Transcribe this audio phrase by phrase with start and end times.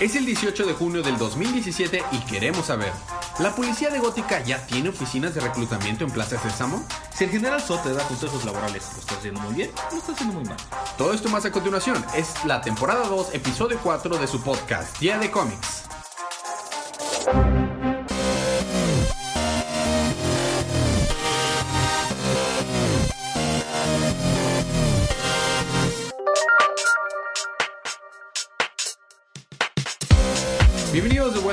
[0.00, 2.90] Es el 18 de junio del 2017 y queremos saber,
[3.38, 6.82] ¿la policía de Gótica ya tiene oficinas de reclutamiento en Plaza Sésamo?
[7.14, 9.98] Si el general Zod te da consejos laborales, ¿lo está haciendo muy bien o lo
[9.98, 10.56] está haciendo muy mal?
[10.96, 15.18] Todo esto más a continuación es la temporada 2, episodio 4 de su podcast, Día
[15.18, 15.82] de Cómics.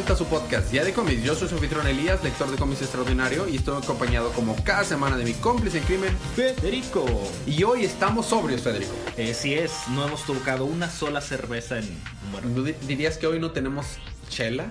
[0.08, 1.22] Vuelta a su podcast Día de Cómics.
[1.24, 5.18] Yo soy su anfitrión Elías, lector de cómics extraordinario, y estoy acompañado como cada semana
[5.18, 7.06] de mi cómplice en crimen, Federico.
[7.46, 8.94] Y hoy estamos sobrios, Federico.
[9.18, 11.90] Eh, si es, no hemos tocado una sola cerveza en
[12.32, 12.48] bueno.
[12.56, 13.98] ¿No di- ¿Dirías que hoy no tenemos
[14.30, 14.68] chela?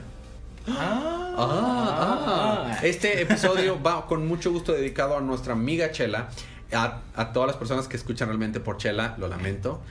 [0.69, 2.79] Ah, Ah, ah.
[2.83, 6.29] Este episodio va con mucho gusto dedicado a nuestra amiga Chela.
[6.73, 9.83] A, a todas las personas que escuchan realmente por Chela, lo lamento.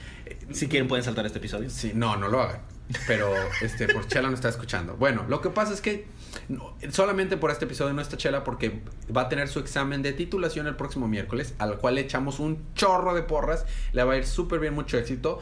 [0.52, 1.70] Si quieren pueden saltar este episodio.
[1.70, 2.60] Sí, no, no lo hagan.
[3.08, 4.96] Pero este, por Chela no está escuchando.
[4.96, 6.06] Bueno, lo que pasa es que
[6.50, 8.82] no, solamente por este episodio no está Chela porque
[9.16, 12.64] va a tener su examen de titulación el próximo miércoles, al cual le echamos un
[12.76, 13.66] chorro de porras.
[13.94, 15.40] Le va a ir súper bien, mucho éxito.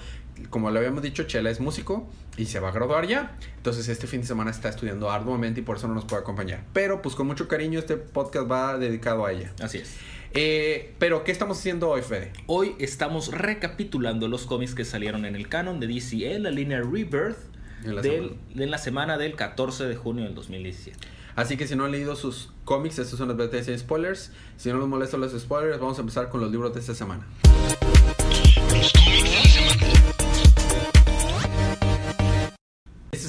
[0.49, 3.37] Como le habíamos dicho, Chela es músico y se va a graduar ya.
[3.57, 6.63] Entonces este fin de semana está estudiando arduamente y por eso no nos puede acompañar.
[6.73, 9.51] Pero pues con mucho cariño este podcast va dedicado a ella.
[9.61, 9.95] Así es.
[10.35, 12.33] Eh, pero, ¿qué estamos haciendo hoy, Fede?
[12.47, 16.79] Hoy estamos recapitulando los cómics que salieron en el canon de DC en la línea
[16.81, 17.37] Rebirth
[17.83, 18.41] En la del- semana.
[18.55, 20.97] de la semana del 14 de junio del 2017.
[21.35, 24.31] Así que si no han leído sus cómics, estos son advertencias y spoilers.
[24.57, 27.27] Si no les molestan los spoilers, vamos a empezar con los libros de esta semana.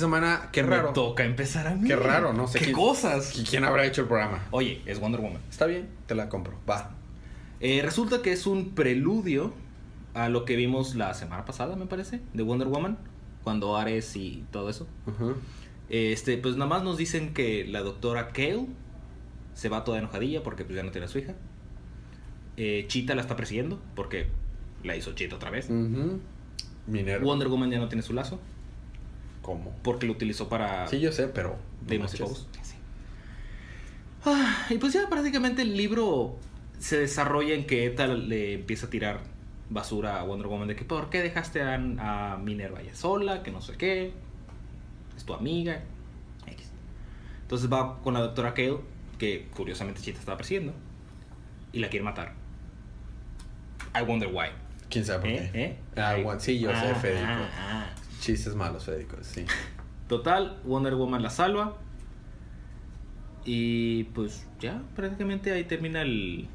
[0.05, 0.89] Semana, qué raro.
[0.89, 1.89] Me toca empezar a mí.
[1.89, 3.33] Qué raro, no sé ¿Qué quién- cosas?
[3.49, 4.43] ¿Quién habrá hecho el programa?
[4.51, 5.41] Oye, es Wonder Woman.
[5.51, 6.55] Está bien, te la compro.
[6.69, 6.91] Va.
[7.61, 9.53] Eh, resulta que es un preludio
[10.15, 12.99] a lo que vimos la semana pasada, me parece, de Wonder Woman,
[13.43, 14.87] cuando Ares y todo eso.
[15.89, 18.67] Este, pues nada más nos dicen que la doctora Kale
[19.55, 21.35] se va toda enojadilla porque pues ya no tiene a su hija.
[22.57, 24.29] Eh, Cheetah la está persiguiendo porque
[24.83, 25.69] la hizo Cheetah otra vez.
[26.87, 27.25] Minerva.
[27.25, 28.39] Wonder Woman ya no tiene su lazo
[29.45, 29.73] ¿Cómo?
[29.83, 31.57] porque lo utilizó para Sí, yo sé, pero.
[31.83, 32.09] de no.
[32.09, 32.25] Sí.
[34.25, 36.37] Ah, y pues ya prácticamente el libro
[36.79, 39.21] se desarrolla en que Eta le empieza a tirar
[39.69, 43.51] basura a Wonder Woman de que por qué dejaste a, a Minerva ya sola, que
[43.51, 44.13] no sé qué,
[45.17, 45.83] es tu amiga.
[46.47, 46.71] X.
[47.43, 48.79] Entonces va con la doctora Kale,
[49.19, 50.73] que curiosamente Cheetah estaba persiguiendo,
[51.73, 52.33] y la quiere matar.
[53.95, 54.47] I wonder why.
[54.89, 55.51] ¿Quién sabe por ¿Eh?
[55.53, 55.65] qué?
[55.65, 55.77] ¿Eh?
[55.97, 57.31] Ah, sí, yo sé, Ah, Federico.
[57.31, 57.95] ah, ah.
[58.25, 59.45] Chistes malos, Federico, sí.
[60.09, 61.77] Total, Wonder Woman la salva.
[63.45, 66.49] Y pues ya, prácticamente ahí termina el,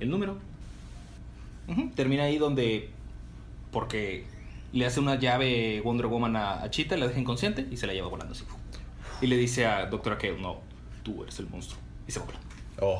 [0.00, 0.38] el número.
[1.94, 2.90] Termina ahí donde.
[3.70, 4.24] Porque
[4.72, 7.92] le hace una llave Wonder Woman a, a Cheetah, la deja inconsciente y se la
[7.92, 8.44] lleva volando así.
[9.20, 10.62] Y le dice a Doctora Kale: No,
[11.04, 11.80] tú eres el monstruo.
[12.08, 12.46] Y se va volando.
[12.80, 12.98] Oh.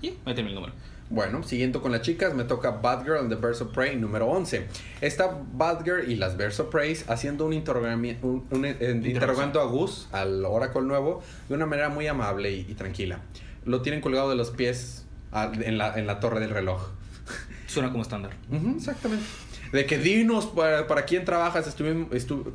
[0.00, 0.72] Y ahí termina el número.
[1.10, 4.66] Bueno, siguiendo con las chicas, me toca Batgirl and the Birds of Prey número 11.
[5.00, 9.64] Está Batgirl y las Birds of Prey haciendo un, interrogami- un- un- eh, interrogando a
[9.64, 13.20] Gus, al Oracle nuevo, de una manera muy amable y, y tranquila.
[13.66, 16.88] Lo tienen colgado de los pies ah, en, la, en la torre del reloj.
[17.66, 18.32] Suena como estándar.
[18.76, 19.24] Exactamente.
[19.74, 21.66] De que dinos para, para quién trabajas.
[21.66, 22.06] Estuve,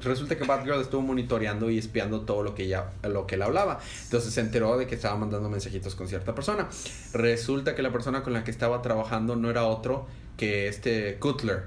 [0.02, 3.82] resulta que Batgirl estuvo monitoreando y espiando todo lo que ella, lo que él hablaba.
[4.06, 6.70] Entonces se enteró de que estaba mandando mensajitos con cierta persona.
[7.12, 11.64] Resulta que la persona con la que estaba trabajando no era otro que este Cutler.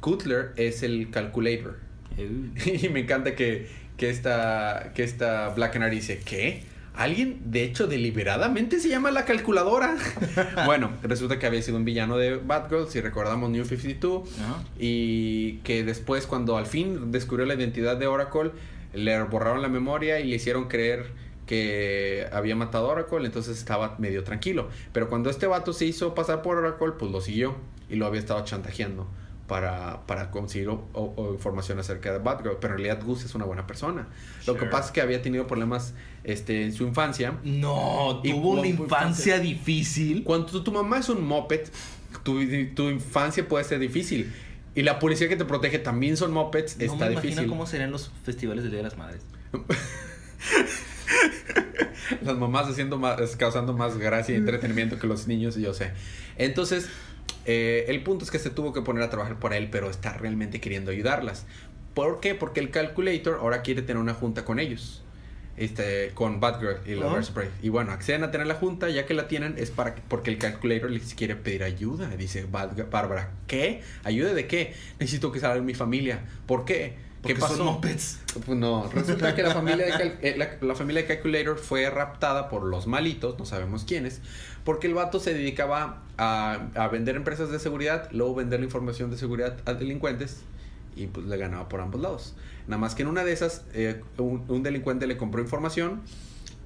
[0.00, 1.76] Cutler es el calculator.
[2.16, 3.68] Y me encanta que,
[3.98, 6.62] que, esta, que esta Black Canary dice, ¿qué?
[6.96, 9.96] ¿Alguien, de hecho, deliberadamente se llama la calculadora?
[10.66, 14.64] bueno, resulta que había sido un villano de Batgirl, si recordamos New 52, Ajá.
[14.78, 18.52] y que después, cuando al fin descubrió la identidad de Oracle,
[18.94, 21.06] le borraron la memoria y le hicieron creer
[21.46, 24.68] que había matado a Oracle, entonces estaba medio tranquilo.
[24.92, 27.56] Pero cuando este vato se hizo pasar por Oracle, pues lo siguió
[27.90, 29.06] y lo había estado chantajeando
[29.46, 32.56] para, para conseguir o- o- o información acerca de Batgirl.
[32.60, 34.08] Pero en realidad Gus es una buena persona.
[34.46, 34.70] Lo que Sure.
[34.70, 35.94] pasa es que había tenido problemas
[36.24, 37.34] este, en su infancia.
[37.44, 40.24] No, Y tuvo una infancia difícil.
[40.24, 41.68] Cuando tu, tu mamá es un moped,
[42.24, 42.40] tu,
[42.74, 44.32] tu infancia puede ser difícil.
[44.74, 47.48] Y la policía que te protege también son mopeds, No está me imagino difícil.
[47.48, 49.22] cómo serían los festivales del Día de las Madres.
[52.22, 55.92] Las mamás haciendo más, causando más gracia y entretenimiento que los niños, yo sé.
[56.36, 56.88] Entonces,
[57.46, 60.12] eh, el punto es que se tuvo que poner a trabajar por él, pero está
[60.14, 61.46] realmente queriendo ayudarlas.
[61.94, 62.34] ¿Por qué?
[62.34, 65.02] Porque el Calculator ahora quiere tener una junta con ellos.
[65.56, 66.96] Este, con Batgirl y.
[66.96, 67.48] Birds of Prey.
[67.62, 70.36] Y bueno, acceden a tener la junta, ya que la tienen, es para porque el
[70.36, 72.08] Calculator les quiere pedir ayuda.
[72.10, 73.80] Dice Bárbara, ¿qué?
[74.04, 74.74] ¿Ayuda de qué?
[75.00, 76.20] Necesito que salga mi familia.
[76.46, 76.96] ¿Por qué?
[77.22, 77.64] ¿Qué ¿Qué pasó?
[77.64, 78.20] Mopeds.
[78.44, 81.88] Pues no, resulta que la familia, de Cal- eh, la, la familia de Calculator fue
[81.88, 84.20] raptada por los malitos, no sabemos quiénes,
[84.66, 89.12] porque el vato se dedicaba a, a vender empresas de seguridad, luego vender la información
[89.12, 90.42] de seguridad a delincuentes
[90.96, 92.34] y pues le ganaba por ambos lados.
[92.66, 96.02] Nada más que en una de esas, eh, un, un delincuente le compró información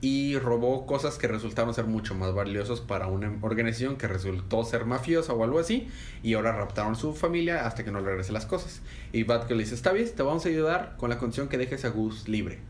[0.00, 4.87] y robó cosas que resultaron ser mucho más valiosos para una organización que resultó ser
[4.87, 5.88] mafiosa o algo así
[6.23, 8.81] y ahora raptaron su familia hasta que no le regrese las cosas.
[9.12, 11.85] Y Batgirl le dice, está bien, te vamos a ayudar con la condición que dejes
[11.85, 12.61] a Gus libre.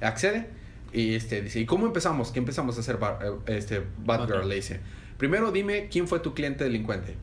[0.00, 0.48] Accede
[0.92, 2.30] y este, dice, ¿y cómo empezamos?
[2.30, 4.28] ¿Qué empezamos a hacer Bar- eh, este, Batgirl?
[4.30, 4.48] Batgirl.
[4.48, 4.80] Le dice,
[5.18, 7.14] primero dime quién fue tu cliente delincuente.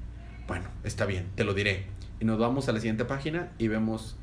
[0.47, 1.85] Bueno, está bien, te lo diré.
[2.19, 4.15] Y nos vamos a la siguiente página y vemos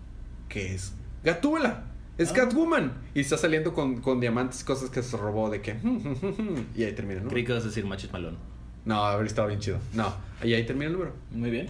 [0.49, 0.93] que es
[1.25, 1.85] Gatúbela.
[2.19, 2.35] Es Ah.
[2.35, 2.93] Catwoman.
[3.15, 5.77] Y está saliendo con, con diamantes, cosas que se robó de que...
[6.77, 7.29] y ahí termina, ¿no?
[7.31, 8.37] Creí que ibas a decir Machis Malón.
[8.85, 9.79] No, habría estado bien chido.
[9.95, 11.13] No, y ahí termina el número.
[11.31, 11.69] Muy bien.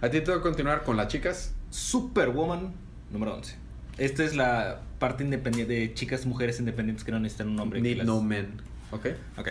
[0.00, 1.54] A ti te voy a continuar con las chicas.
[1.70, 2.72] Superwoman
[3.12, 3.56] número 11.
[3.98, 7.80] Esta es la parte independiente de chicas, mujeres independientes que no necesitan un nombre.
[7.82, 8.60] que Need las- No Men.
[8.90, 9.06] ¿Ok?
[9.38, 9.48] Ok.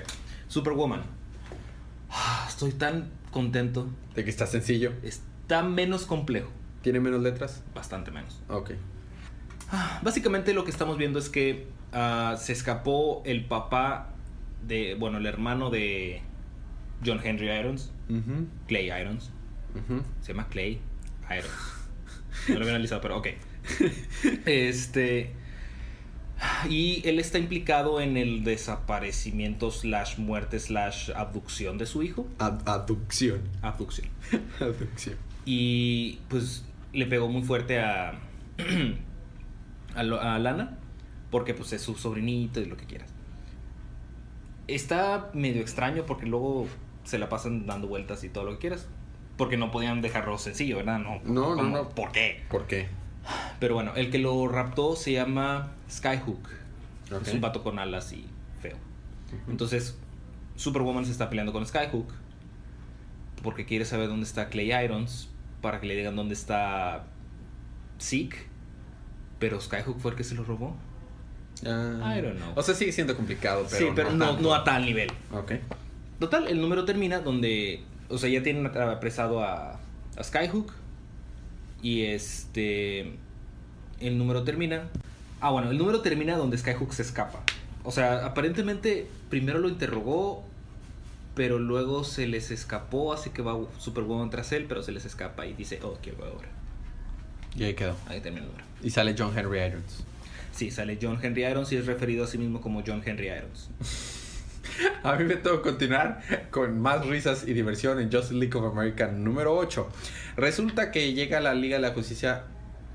[0.48, 1.02] Superwoman.
[2.10, 3.88] Ah, Estoy tan contento.
[4.16, 4.92] De que está sencillo.
[5.04, 6.50] Está menos complejo.
[6.82, 7.64] ¿Tiene menos letras?
[7.74, 8.42] Bastante menos.
[8.50, 8.72] Ok.
[9.72, 14.10] Ah, Básicamente lo que estamos viendo es que ah, se escapó el papá
[14.68, 16.22] de, bueno, el hermano de
[17.06, 17.92] John Henry Irons,
[18.68, 19.32] Clay Irons.
[20.22, 20.82] Se llama Clay
[21.30, 21.50] Irons.
[22.50, 23.28] No lo había analizado, pero ok.
[24.46, 25.34] Este.
[26.70, 32.28] Y él está implicado en el desaparecimiento slash muerte slash abducción de su hijo.
[32.40, 33.42] Aducción.
[33.62, 34.08] Abducción.
[34.60, 35.18] Aducción.
[35.44, 36.64] Y pues
[36.94, 38.14] le pegó muy fuerte a,
[39.96, 40.78] a, Lana.
[41.32, 43.10] Porque pues es su sobrinito y lo que quieras.
[44.68, 46.68] Está medio extraño porque luego
[47.06, 48.88] se la pasan dando vueltas y todo lo que quieras.
[49.38, 51.00] Porque no podían dejarlo sencillo, ¿verdad?
[51.00, 51.90] No, No, no, no.
[51.90, 52.44] ¿Por qué?
[52.50, 52.88] ¿Por qué?
[53.60, 56.50] Pero bueno, el que lo raptó se llama Skyhook.
[57.12, 57.28] Ok.
[57.28, 58.26] Es un vato con alas y
[58.62, 58.78] feo.
[59.48, 59.98] Entonces,
[60.56, 62.12] Superwoman se está peleando con Skyhook.
[63.44, 65.30] Porque quiere saber dónde está Clay Irons.
[65.62, 67.06] Para que le digan dónde está
[68.00, 68.38] Zeke.
[69.40, 70.76] Pero Skyhook fue el que se lo robó.
[71.66, 72.16] Ah.
[72.18, 72.54] I don't know.
[72.56, 73.86] O sea, sigue siendo complicado, pero.
[73.86, 75.12] sí, pero no, no a tal nivel.
[75.32, 75.54] Ok.
[76.20, 77.84] Total, el número termina donde.
[78.10, 79.80] O sea, ya tienen apresado a,
[80.18, 80.74] a Skyhook.
[81.82, 83.14] Y este.
[84.00, 84.90] El número termina.
[85.40, 87.42] Ah, bueno, el número termina donde Skyhook se escapa.
[87.84, 90.44] O sea, aparentemente primero lo interrogó.
[91.34, 93.14] Pero luego se les escapó.
[93.14, 94.66] Así que va Superwoman tras él.
[94.68, 96.50] Pero se les escapa y dice, oh, quiero ahora.
[97.56, 97.96] Y ahí quedó.
[98.08, 98.66] Ahí termina el número.
[98.84, 100.04] Y sale John Henry Irons.
[100.52, 103.70] Sí, sale John Henry Irons y es referido a sí mismo como John Henry Irons.
[105.04, 108.72] A mí me tengo que continuar con más risas y diversión en Justice League of
[108.72, 109.88] America número 8.
[110.38, 112.44] Resulta que llega la Liga de la Justicia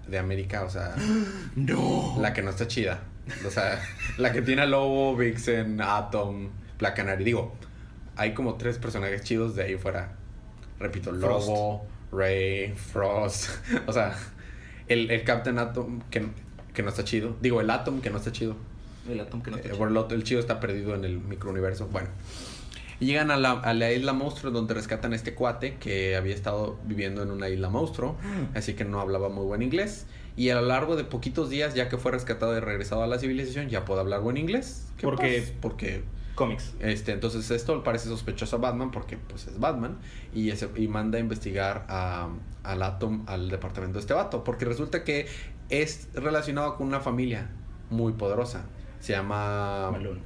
[0.08, 0.94] de América, o sea,
[1.56, 2.16] ¡No!
[2.20, 3.00] la que no está chida.
[3.46, 3.80] O sea,
[4.18, 6.48] la que tiene a Lobo, Vixen, Atom,
[6.78, 7.24] Black Canary.
[7.24, 7.54] Digo,
[8.16, 10.12] hay como tres personajes chidos de ahí fuera.
[10.78, 11.48] Repito, Frost.
[11.48, 13.50] Lobo, Ray, Frost.
[13.86, 14.16] O sea,
[14.88, 16.26] el, el Captain Atom que,
[16.72, 17.36] que no está chido.
[17.40, 18.56] Digo, el Atom que no está chido.
[19.08, 19.78] El Atom que no está Eh, chido.
[19.78, 21.88] por el, otro- el chido está perdido en el microuniverso.
[21.88, 22.08] Bueno.
[23.00, 26.34] Y llegan a la, a la isla monstruo donde rescatan a este cuate que había
[26.34, 28.16] estado viviendo en una isla monstruo.
[28.54, 30.06] Así que no hablaba muy buen inglés.
[30.36, 33.18] Y a lo largo de poquitos días, ya que fue rescatado y regresado a la
[33.18, 34.88] civilización, ya puede hablar buen inglés.
[34.96, 35.52] ¿Qué Porque- pasa?
[35.60, 36.04] Porque
[36.34, 36.74] Cómics.
[36.80, 39.96] este, entonces esto le parece sospechoso a Batman porque pues es Batman
[40.34, 42.28] y, ese- y manda a investigar a,
[42.64, 45.26] al Atom al departamento de este vato porque resulta que
[45.70, 47.48] es relacionado con una familia
[47.88, 48.66] muy poderosa.
[49.00, 50.20] Se llama Malone.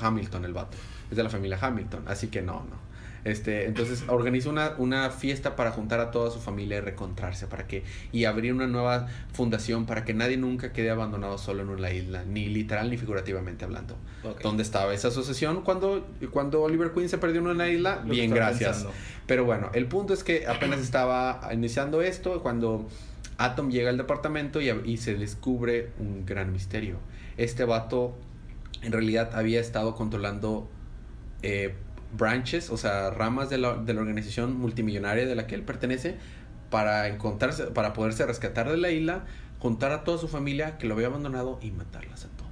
[0.00, 0.76] Hamilton el vato.
[1.10, 2.94] Es de la familia Hamilton, así que no, no.
[3.24, 7.66] Este, entonces organiza una, una fiesta para juntar a toda su familia y recontrarse para
[7.66, 7.82] que
[8.12, 12.24] y abrir una nueva fundación para que nadie nunca quede abandonado solo en una isla,
[12.24, 13.96] ni literal ni figurativamente hablando.
[14.42, 18.02] ¿Dónde estaba esa asociación cuando, cuando Oliver Queen se perdió en una isla?
[18.04, 18.76] Lo Bien, gracias.
[18.76, 18.92] pensando.
[19.26, 22.86] Pero bueno, el punto es que apenas estaba iniciando esto cuando
[23.38, 26.98] Atom llega al departamento y, y se descubre un gran misterio.
[27.38, 28.14] Este vato
[28.82, 30.68] en realidad había estado controlando
[31.46, 31.74] eh,
[32.16, 36.16] branches, o sea, ramas de la, de la organización multimillonaria de la que él pertenece
[36.70, 39.26] para encontrarse, para poderse rescatar de la isla,
[39.58, 42.44] juntar a toda su familia que lo había abandonado y matarlas a todos.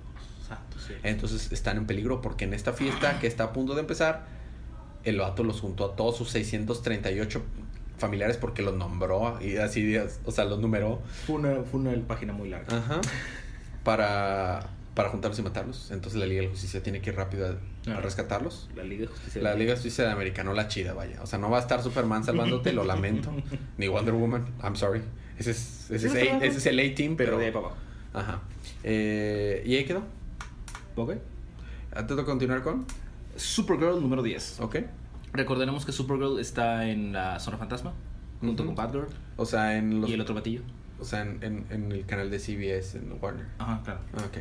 [1.04, 4.26] Entonces están en peligro porque en esta fiesta que está a punto de empezar,
[5.04, 7.42] el vato los juntó a todos sus 638
[7.96, 11.00] familiares porque los nombró y así, o sea, los numeró.
[11.26, 12.76] Fue una, fue una página muy larga.
[12.76, 13.00] Ajá.
[13.84, 15.90] Para, para juntarlos y matarlos.
[15.90, 17.50] Entonces la Liga de la Justicia tiene que ir rápido a,
[17.90, 18.00] a Ah.
[18.00, 18.68] rescatarlos.
[18.76, 19.42] La Liga de Justicia.
[19.42, 21.20] La Liga de Justicia de América, no la chida, vaya.
[21.22, 23.32] O sea, no va a estar Superman salvándote, lo lamento.
[23.78, 25.02] Ni Wonder Woman, I'm sorry.
[25.38, 26.44] Ese es, ese es, A- abajo.
[26.44, 27.38] ese es el A-Team, Pero pero...
[27.38, 27.76] de ahí para abajo.
[28.12, 28.42] Ajá.
[28.84, 30.02] Eh, ¿Y ahí quedó?
[30.96, 31.14] Ok.
[31.94, 32.86] ¿Te toca continuar con?
[33.36, 34.60] Supergirl número 10.
[34.60, 34.76] Ok.
[35.32, 37.94] Recordaremos que Supergirl está en la zona fantasma,
[38.40, 39.06] junto con Batgirl
[39.36, 40.10] O sea, en los...
[40.10, 40.60] y el otro batillo.
[41.00, 43.46] O sea, en, en- en el canal de CBS, en Warner.
[43.58, 44.00] Ajá, claro.
[44.16, 44.38] Ah, ok.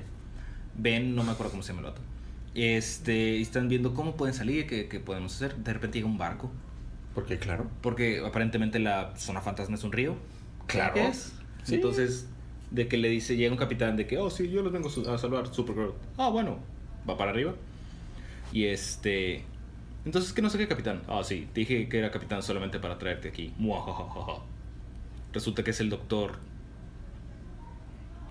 [0.75, 2.01] Ben, no me acuerdo cómo se llama el vato.
[2.53, 5.55] Este, y están viendo cómo pueden salir, qué, qué podemos hacer.
[5.57, 6.51] De repente llega un barco.
[7.13, 7.67] Porque, claro.
[7.81, 10.15] Porque aparentemente la zona fantasma es un río.
[10.67, 10.93] Claro.
[10.93, 11.33] ¿Qué es?
[11.63, 11.75] Sí.
[11.75, 12.27] Entonces,
[12.71, 15.17] de que le dice, llega un capitán de que, oh, sí, yo los vengo a
[15.17, 15.93] salvar, Supergirl.
[16.17, 16.59] Ah, bueno,
[17.09, 17.53] va para arriba.
[18.51, 19.43] Y este.
[20.05, 21.01] Entonces, que no sé qué capitán.
[21.07, 23.53] Ah, sí, te dije que era capitán solamente para traerte aquí.
[25.33, 26.39] Resulta que es el doctor.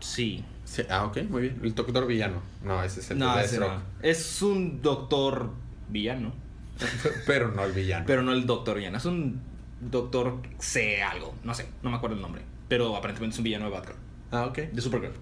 [0.00, 0.44] Sí.
[0.70, 1.60] Sí, Ah, ok, muy bien.
[1.64, 2.40] El doctor villano.
[2.62, 3.82] No, ese es el No, de ese Deathstroke.
[4.02, 4.08] no.
[4.08, 5.50] Es un doctor
[5.88, 6.32] villano.
[7.26, 8.04] Pero no el villano.
[8.06, 8.98] Pero no el doctor villano.
[8.98, 9.40] Es un
[9.80, 11.34] doctor C algo.
[11.42, 12.42] No sé, no me acuerdo el nombre.
[12.68, 13.96] Pero aparentemente es un villano de Batgirl.
[14.30, 14.58] Ah, ok.
[14.58, 15.14] De Supergirl.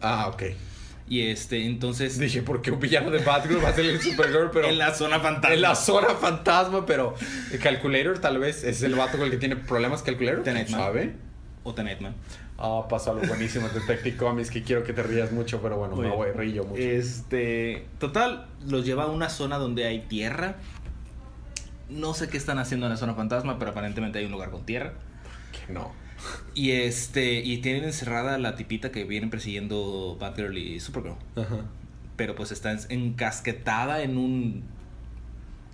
[0.00, 0.44] Ah, ok.
[1.08, 2.18] Y este, entonces.
[2.18, 4.50] Dije, ¿por qué un villano de Batgirl va a ser el Supergirl?
[4.50, 5.54] Pero en la zona fantasma.
[5.54, 7.14] en la zona fantasma, pero
[7.52, 10.42] el Calculator tal vez es el vato con el que tiene problemas Calculator.
[10.42, 10.80] The Nightman.
[10.80, 11.14] ¿Sabe?
[11.64, 12.14] O Tenetman.
[12.62, 15.96] Ah, pasó algo buenísimo en Detective Comics que quiero que te rías mucho, pero bueno,
[15.96, 16.80] Muy me voy río mucho.
[16.80, 17.86] Este.
[17.98, 20.56] Total, los lleva a una zona donde hay tierra.
[21.88, 24.64] No sé qué están haciendo en la zona fantasma, pero aparentemente hay un lugar con
[24.66, 24.92] tierra.
[25.66, 25.90] Que no.
[26.54, 27.40] Y este.
[27.40, 31.16] Y tienen encerrada a la tipita que vienen persiguiendo Batgirl y Supergirl.
[31.36, 31.64] Ajá.
[32.16, 34.64] Pero pues está en- encasquetada en un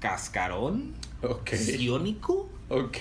[0.01, 1.51] cascarón Ok.
[1.79, 2.49] iónico.
[2.69, 2.99] Ok.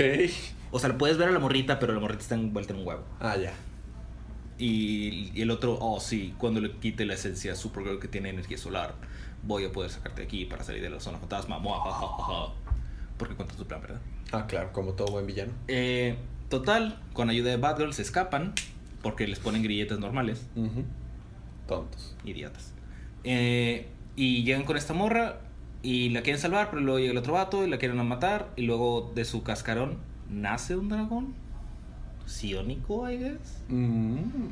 [0.71, 3.03] O sea, puedes ver a la morrita, pero la morrita está envuelta en un huevo.
[3.19, 3.53] Ah, ya.
[4.57, 8.29] Y, y el otro, oh sí, cuando le quite la esencia a Supergirl que tiene
[8.29, 8.95] energía solar,
[9.43, 11.61] voy a poder sacarte de aquí para salir de la zona fantasma.
[13.17, 14.01] Porque cuenta tu plan, ¿verdad?
[14.31, 15.53] Ah, claro, como todo buen villano.
[15.67, 16.17] Eh,
[16.49, 18.53] total, con ayuda de Batgirl se escapan
[19.01, 20.47] porque les ponen grilletes normales.
[21.67, 22.15] Tontos.
[22.25, 22.73] Idiotas.
[23.23, 25.41] Eh, y llegan con esta morra
[25.83, 28.51] y la quieren salvar, pero luego llega el otro vato y la quieren matar.
[28.55, 31.35] Y luego de su cascarón nace un dragón.
[32.25, 33.61] Sioníco, I guess.
[33.67, 34.49] Mm.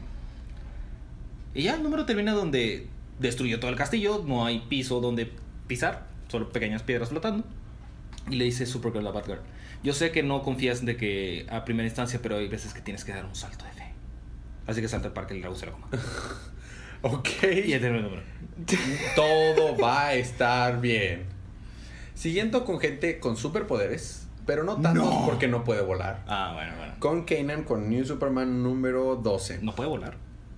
[1.56, 2.88] Y ya el número termina donde
[3.20, 5.32] destruyó todo el castillo, no hay piso donde
[5.68, 7.46] pisar, solo pequeñas piedras flotando.
[8.30, 9.42] Y le dice Supergirl a Batgirl,
[9.84, 13.04] yo sé que no confías de que a primera instancia, pero hay veces que tienes
[13.04, 13.92] que dar un salto de fe.
[14.66, 15.90] Así que salta al parque y el dragón se lo coma.
[17.04, 17.28] Ok.
[17.66, 18.24] Y ya termina el número.
[19.16, 21.26] Todo va a estar bien.
[22.16, 25.26] Siguiendo con gente con superpoderes, pero no tantos No.
[25.26, 26.24] porque no puede volar.
[26.28, 26.94] Ah, bueno, bueno.
[27.00, 29.60] Con Kanan con New Superman número 12.
[29.62, 30.16] No puede volar.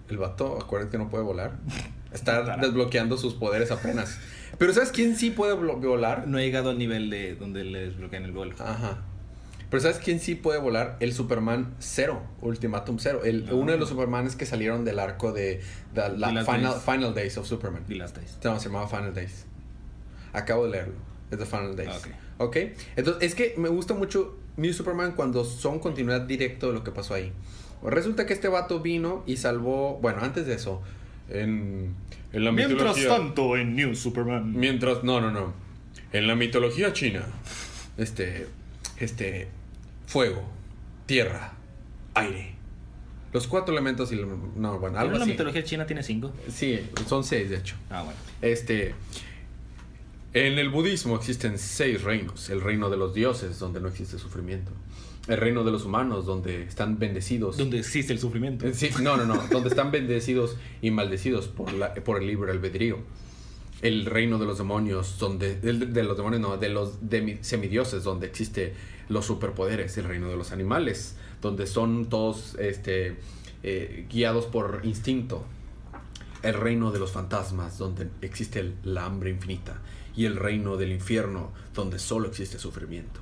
[0.10, 1.54] El vato, acuérdate que no puede volar.
[2.14, 4.18] Está desbloqueando sus poderes apenas.
[4.58, 6.28] Pero ¿sabes quién sí puede volar?
[6.28, 8.56] No he llegado al nivel de donde le desbloquean el vuelo.
[8.60, 9.00] Ajá.
[9.70, 10.96] Pero ¿sabes quién sí puede volar?
[11.00, 13.22] El Superman 0, Ultimatum 0.
[13.26, 13.52] El.
[13.52, 15.62] Uno de los Supermanes que salieron del arco de,
[15.94, 16.84] de la The Last final, Days.
[16.84, 17.84] final Days of Superman.
[17.88, 18.38] The Last Days.
[18.44, 19.46] No, se llamaba Final Days.
[20.34, 20.94] Acabo de leerlo.
[21.32, 21.90] Es The Final Days.
[21.92, 22.00] Ah,
[22.38, 22.58] ok.
[22.96, 26.92] Entonces, es que me gusta mucho New Superman cuando son continuidad directo de lo que
[26.92, 27.32] pasó ahí.
[27.84, 30.00] Resulta que este vato vino y salvó.
[30.02, 30.82] Bueno, antes de eso.
[31.30, 31.94] En,
[32.34, 33.08] en la mitología.
[33.10, 34.54] tanto, en New Superman.
[34.58, 35.04] Mientras.
[35.04, 35.54] No, no, no.
[36.14, 37.26] En la mitología china.
[37.98, 38.48] Este.
[38.98, 39.48] Este.
[40.08, 40.44] Fuego.
[41.06, 41.54] Tierra.
[42.16, 42.54] Aire.
[43.34, 44.16] Los cuatro elementos y.
[44.16, 45.32] lo- No, bueno, algo la así.
[45.32, 46.32] mitología china tiene cinco.
[46.50, 47.76] Sí, son seis, de hecho.
[47.90, 48.18] Ah, bueno.
[48.42, 48.96] Este.
[50.36, 52.50] En el budismo existen seis reinos.
[52.50, 54.74] El reino de los dioses, donde no existe sufrimiento.
[55.30, 57.56] El reino de los humanos, donde están bendecidos.
[57.56, 58.68] Donde existe el sufrimiento.
[58.68, 59.48] Eh, sí, no, no, no.
[59.50, 62.98] donde están bendecidos y maldecidos por, la, por el libre albedrío.
[63.82, 65.56] El reino de los demonios, donde.
[65.56, 68.74] De, de los demonios, no, de los demi- semidioses, donde existe
[69.08, 69.98] los superpoderes.
[69.98, 73.16] El reino de los animales, donde son todos este,
[73.64, 75.46] eh, guiados por instinto.
[76.44, 79.82] El reino de los fantasmas, donde existe el- la hambre infinita.
[80.16, 83.20] Y el reino del infierno, donde solo existe sufrimiento.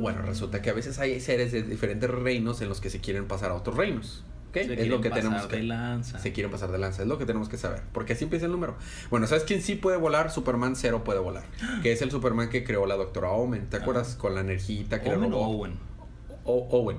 [0.00, 3.26] Bueno, resulta que a veces hay seres de diferentes reinos en los que se quieren
[3.26, 4.24] pasar a otros reinos.
[4.48, 4.54] ¿ok?
[4.54, 6.18] Se Es lo quieren que pasar tenemos de que lanza.
[6.18, 8.52] se quieren pasar de lanza, es lo que tenemos que saber, porque así empieza el
[8.52, 8.76] número.
[9.10, 10.30] Bueno, ¿sabes quién sí puede volar?
[10.30, 11.44] Superman cero puede volar,
[11.82, 14.14] que es el Superman que creó la doctora Omen, ¿te acuerdas?
[14.16, 15.74] Con la energita que Omen le robó Owen.
[16.44, 16.98] O- Owen.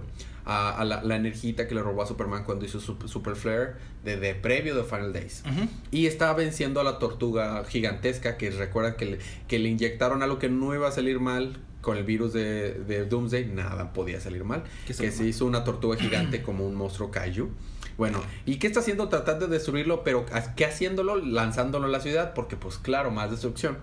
[0.50, 3.74] A, a la, la energita que le robó a Superman cuando hizo su Super Flare
[4.06, 5.44] de, de previo de Final Days.
[5.92, 10.40] Y estaba venciendo a la tortuga gigantesca que recuerda que le, que le inyectaron algo
[10.40, 13.48] que no iba a salir mal con el virus de, de Doomsday.
[13.48, 14.64] Nada podía salir mal.
[14.86, 17.50] ¿Qué Que se hizo una tortuga gigante como un monstruo kaiju.
[17.98, 19.10] Bueno, ¿y qué está haciendo?
[19.10, 20.26] Tratando de destruirlo, pero
[20.56, 21.18] ¿qué haciéndolo?
[21.18, 23.80] Lanzándolo a la ciudad, porque pues claro, más destrucción.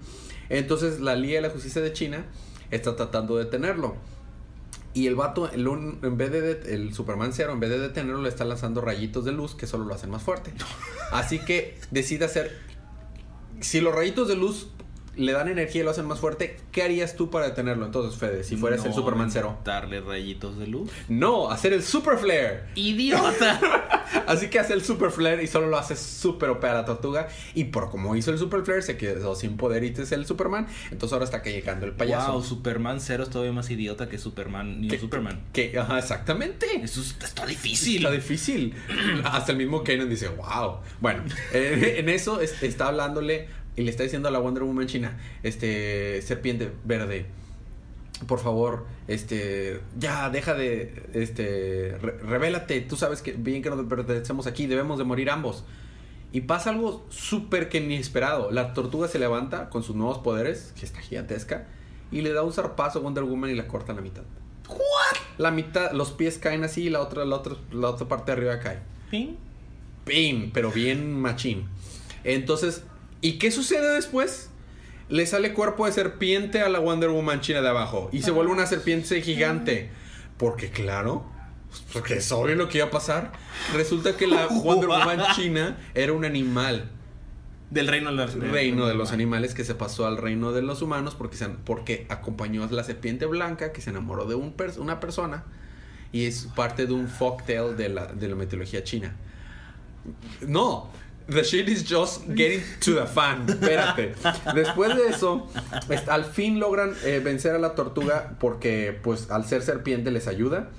[0.48, 2.24] Entonces la Liga de la Justicia de China
[2.70, 3.96] está tratando de detenerlo.
[4.94, 8.22] Y el vato, el un- en vez de el Superman Zero, en vez de detenerlo,
[8.22, 10.52] le está lanzando rayitos de luz que solo lo hacen más fuerte.
[11.12, 12.56] Así que decide hacer.
[13.60, 14.68] Si los rayitos de luz
[15.16, 17.86] le dan energía y lo hacen más fuerte, ¿qué harías tú para detenerlo?
[17.86, 19.58] Entonces, Fede, si fueras el Superman Zero.
[19.64, 20.90] Darle rayitos de luz.
[21.08, 22.64] No, hacer el Super Flare.
[22.74, 23.60] ¡Idiota!
[24.26, 27.28] Así que hace el Super Flare y solo lo hace super OP a la tortuga.
[27.54, 30.66] Y por como hizo el Super Flare, se quedó sin poder y es el Superman.
[30.90, 32.32] Entonces ahora está llegando el payaso.
[32.32, 35.40] wow, Superman Zero es todavía más idiota que Superman Que- Superman.
[35.52, 36.66] Que, ajá, exactamente.
[36.82, 37.96] Eso es- está difícil.
[37.98, 38.74] Está difícil.
[39.24, 40.78] Hasta el mismo Kanan dice, wow.
[41.00, 44.86] Bueno, eh, en eso es- está hablándole y le está diciendo a la Wonder Woman
[44.86, 47.26] china, este, serpiente verde,
[48.26, 53.84] por favor, este, ya, deja de, este, re- revélate, tú sabes que bien que nos
[53.86, 55.64] pertenecemos aquí, debemos de morir ambos.
[56.32, 58.50] Y pasa algo súper que ni esperado.
[58.50, 61.68] La tortuga se levanta con sus nuevos poderes, que está gigantesca,
[62.10, 64.22] y le da un zarpazo a Wonder Woman y la corta a la mitad.
[65.38, 68.38] La mitad, los pies caen así y la otra, la otra, la otra parte de
[68.38, 68.78] arriba cae.
[69.10, 69.34] ¿Ping?
[70.04, 70.50] ¡Pim!
[70.52, 71.66] Pero bien machín.
[72.24, 72.82] Entonces,
[73.26, 74.50] ¿y qué sucede después?
[75.08, 78.08] Le sale cuerpo de serpiente a la Wonder Woman china de abajo.
[78.12, 79.90] Y se vuelve una serpiente gigante.
[80.38, 81.24] Porque claro,
[81.92, 83.32] porque es obvio lo que iba a pasar.
[83.74, 86.90] Resulta que la Wonder Woman china era un animal.
[87.70, 90.80] Del reino de los, Reino de los animales que se pasó al reino de los
[90.80, 94.78] humanos porque, se, porque acompañó a la serpiente blanca que se enamoró de un pers-
[94.78, 95.44] una persona.
[96.12, 99.16] Y es parte de un folktale de la, de la mitología china.
[100.46, 100.90] No,
[101.26, 103.46] the shit is just getting to the fan.
[103.46, 104.14] Espérate.
[104.54, 105.46] Después de eso,
[106.08, 110.70] al fin logran eh, vencer a la tortuga porque, pues, al ser serpiente les ayuda.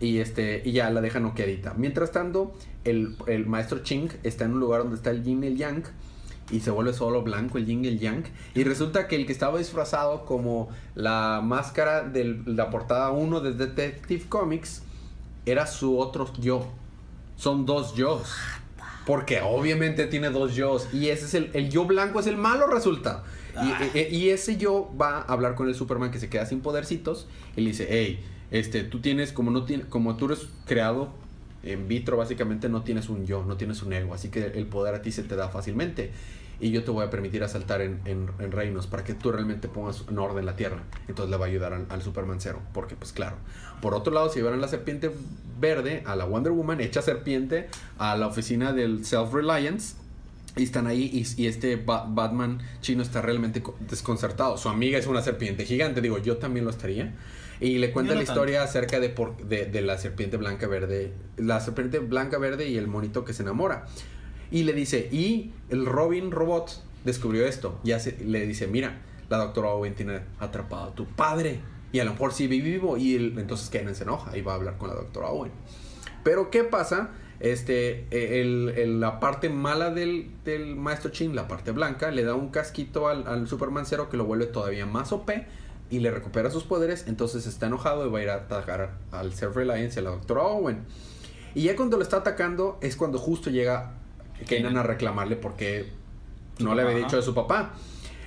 [0.00, 1.74] Y, este, y ya la dejan noqueadita.
[1.76, 5.48] Mientras tanto, el, el maestro Ching está en un lugar donde está el yin y
[5.48, 5.84] el yang.
[6.50, 8.24] Y se vuelve solo blanco el yin y el yang.
[8.54, 13.52] Y resulta que el que estaba disfrazado como la máscara de la portada 1 de
[13.52, 14.82] Detective Comics
[15.46, 16.66] era su otro yo.
[17.36, 18.32] Son dos yos.
[19.06, 20.88] Porque obviamente tiene dos yos.
[20.92, 23.24] Y ese es el, el yo blanco es el malo, resulta.
[23.94, 26.60] Y, y- y ese yo va a hablar con el Superman que se queda sin
[26.60, 27.26] podercitos.
[27.56, 31.10] Y le dice, hey, este, tú tienes, como no tienes, como tú eres creado
[31.62, 34.14] en vitro, básicamente no tienes un yo, no tienes un ego.
[34.14, 36.10] Así que el poder a ti se te da fácilmente.
[36.60, 39.66] Y yo te voy a permitir asaltar en, en- en reinos para que tú realmente
[39.68, 40.82] pongas en orden la tierra.
[41.08, 42.60] Entonces le va a ayudar al, al Superman Zero.
[42.74, 43.36] Porque, pues claro.
[43.80, 45.10] Por otro lado, si llevaron la serpiente
[45.58, 47.68] verde a la Wonder Woman, hecha serpiente,
[47.98, 49.96] a la oficina del Self-Reliance.
[50.56, 54.58] Y están ahí y, y este Ba- Batman chino está realmente co- desconcertado.
[54.58, 56.00] Su amiga es una serpiente gigante.
[56.00, 57.14] Digo, yo también lo estaría.
[57.60, 61.12] Y le cuenta no la historia acerca de, por, de, de la serpiente blanca verde.
[61.36, 63.86] La serpiente blanca verde y el monito que se enamora.
[64.50, 67.78] Y le dice, y el Robin Robot descubrió esto.
[67.84, 71.60] Y hace- le dice, mira, la doctora Owen tiene atrapado a tu padre.
[71.92, 72.96] Y a lo mejor sigue vivo.
[72.96, 75.52] Y entonces Kenan se enoja y va a hablar con la doctora Owen.
[76.24, 77.10] Pero ¿qué pasa?
[77.40, 82.34] Este, eh, el- la parte mala del, del maestro Chin, la parte blanca, le da
[82.34, 85.46] un casquito al, al Superman Zero que lo vuelve todavía más OP
[85.88, 87.06] y le recupera sus poderes.
[87.08, 90.42] Entonces está enojado y va a ir a atacar al Self-Reliance y a la doctora
[90.42, 90.80] Owen.
[91.54, 93.94] Y ya cuando lo está atacando es cuando justo llega
[94.46, 95.90] Kenan a reclamarle porque
[96.58, 97.72] no le había dicho de su papá.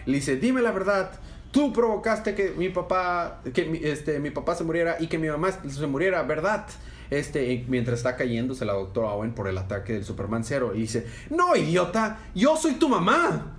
[0.05, 1.11] Le dice, dime la verdad.
[1.51, 5.27] Tú provocaste que mi papá, que mi, este, mi papá se muriera y que mi
[5.27, 6.65] mamá se muriera, ¿verdad?
[7.11, 10.73] Este, mientras está cayéndose la doctora Owen por el ataque del Superman Zero.
[10.73, 13.53] Y dice, no, idiota, yo soy tu mamá.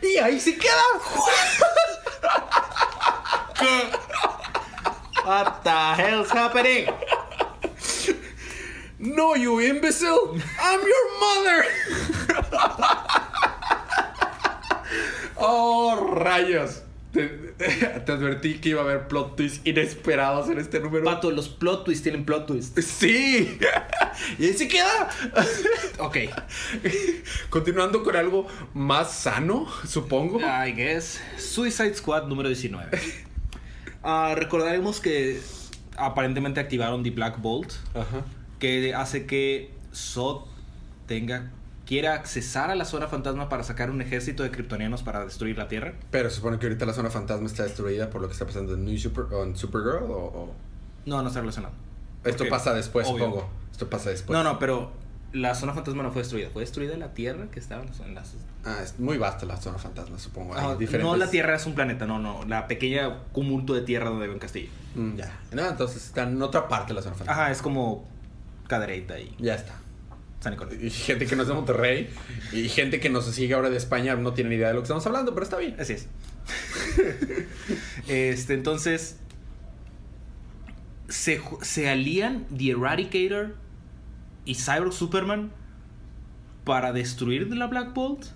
[0.00, 0.72] Y ahí se queda.
[5.24, 6.86] What the hell's happening?
[9.04, 10.40] No, you imbecile.
[10.58, 11.64] I'm your mother.
[15.36, 16.80] oh, rayos.
[17.12, 21.04] Te, te advertí que iba a haber plot twists inesperados en este número.
[21.04, 22.82] Pato, los plot twists tienen plot twists.
[22.82, 23.58] Sí.
[24.38, 25.10] y ahí se queda.
[25.98, 26.16] Ok.
[27.50, 30.40] Continuando con algo más sano, supongo.
[30.40, 31.20] I guess.
[31.36, 32.88] Suicide Squad número 19.
[34.06, 35.40] Ah, recordaremos que
[35.96, 38.22] aparentemente activaron The Black Bolt, Ajá.
[38.58, 40.44] Que hace que Zod
[41.06, 41.50] tenga
[41.86, 45.68] quiera accesar a la zona fantasma para sacar un ejército de kryptonianos para destruir la
[45.68, 45.92] Tierra.
[46.10, 48.72] Pero se supone que ahorita la zona fantasma está destruida por lo que está pasando
[48.74, 50.54] en New Super, o en Supergirl o, o-
[51.04, 51.74] No, no está relacionado.
[52.24, 53.26] Esto Porque, pasa después, obvio.
[53.26, 53.50] supongo.
[53.70, 54.34] Esto pasa después.
[54.34, 54.92] No, no, pero
[55.34, 56.48] la zona fantasma no fue destruida.
[56.50, 58.32] Fue destruida la Tierra que estaba en las...
[58.64, 60.54] Ah, es muy vasta la zona fantasma, supongo.
[60.54, 61.02] Hay Ah, diferentes...
[61.12, 62.46] No la Tierra es un planeta, no, no.
[62.46, 64.70] La pequeña tumulto de tierra donde vive un castillo.
[64.94, 65.38] Mm, ya.
[65.52, 67.42] No, entonces está en otra parte de la zona fantasma.
[67.42, 68.08] Ajá, es como
[68.74, 69.80] Cadereyta y Ya está.
[70.40, 70.74] San Nicolás.
[70.80, 72.10] Y gente que no es de Monterrey
[72.52, 74.84] y gente que nos sigue ahora de España no tiene ni idea de lo que
[74.84, 75.76] estamos hablando, pero está bien.
[75.78, 76.08] Así es.
[78.08, 79.18] este, entonces,
[81.08, 83.54] se, se alían The Eradicator
[84.44, 85.50] y Cyborg Superman
[86.64, 88.26] para destruir la Black Bolt.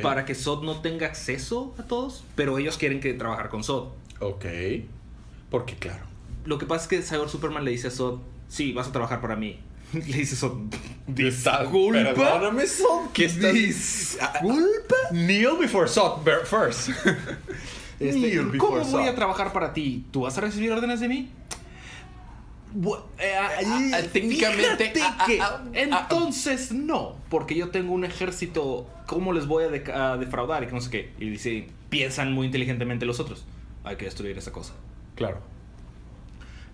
[0.00, 2.24] Para que Zod no tenga acceso a todos.
[2.36, 3.88] Pero ellos quieren que trabajar con Zod.
[4.20, 4.44] Ok.
[5.50, 6.04] Porque claro.
[6.44, 8.20] Lo que pasa es que Cyborg Superman le dice a Zod:
[8.52, 9.58] Sí, vas a trabajar para mí.
[9.94, 10.58] Le dice Zod:
[11.06, 11.70] Disculpa.
[12.14, 13.10] Perdóname, Sod.
[13.14, 13.54] ¿Qué estás...
[13.54, 14.94] Disculpa.
[15.10, 16.90] Kneel before Sod first.
[17.98, 19.14] Este, kneel before ¿Cómo voy a Sod.
[19.14, 20.04] trabajar para ti?
[20.10, 21.30] ¿Tú vas a recibir órdenes de mí?
[23.18, 23.48] Eh, ah,
[23.94, 25.70] ah, técnicamente, ah, ah, que ah, ah.
[25.72, 28.86] entonces no, porque yo tengo un ejército.
[29.06, 30.62] ¿Cómo les voy a, de- a defraudar?
[30.64, 31.12] Y que no sé qué.
[31.20, 33.46] Y dice, piensan muy inteligentemente los otros.
[33.84, 34.74] Hay que destruir esa cosa.
[35.14, 35.51] Claro.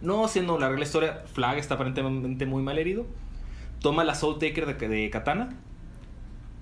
[0.01, 3.07] No haciendo larga la historia, Flag está aparentemente muy mal herido.
[3.81, 5.51] Toma la Soul Taker de, de Katana.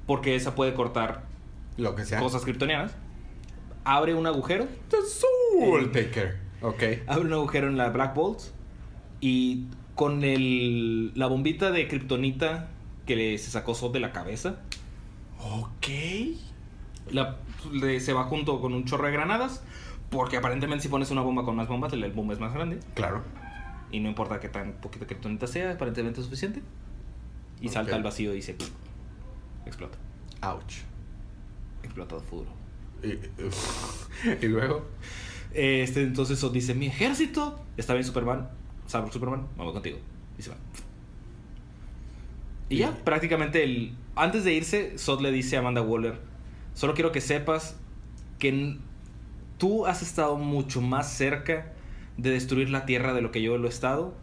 [0.06, 1.24] Porque esa puede cortar
[1.76, 2.20] Lo que sea.
[2.20, 2.94] cosas kryptonianas.
[3.84, 4.66] Abre un agujero.
[4.88, 6.38] The Soul Taker.
[6.62, 6.82] Ok.
[7.06, 8.40] Abre un agujero en la Black Bolt.
[9.20, 12.68] Y con el, la bombita de kriptonita
[13.06, 14.60] que le, se sacó Zod de la cabeza.
[15.38, 15.86] Ok.
[17.10, 17.36] la-
[17.72, 19.62] le- se va junto con un chorro de granadas.
[20.10, 22.78] Porque aparentemente si pones una bomba con más bombas, el, bomba es más grande.
[22.94, 23.22] Claro.
[23.90, 26.62] Y no importa qué tan poquita kriptonita sea, aparentemente es suficiente.
[27.60, 28.56] Y salta al vacío y se
[29.64, 29.98] explota.
[30.42, 30.82] Ouch.
[31.82, 32.50] Explota de futuro.
[33.02, 34.86] Y, y luego.
[35.52, 37.60] Este, entonces Zod dice, mi ejército.
[37.76, 38.48] Está bien Superman.
[38.88, 39.98] Cyborg Superman, vamos contigo.
[40.38, 40.56] Y se va.
[42.68, 43.94] Y ya, prácticamente el...
[44.16, 46.18] Antes de irse, Zod le dice a Amanda Waller,
[46.74, 47.76] solo quiero que sepas
[48.38, 48.78] que
[49.58, 51.72] tú has estado mucho más cerca
[52.16, 54.14] de destruir la Tierra de lo que yo lo he estado.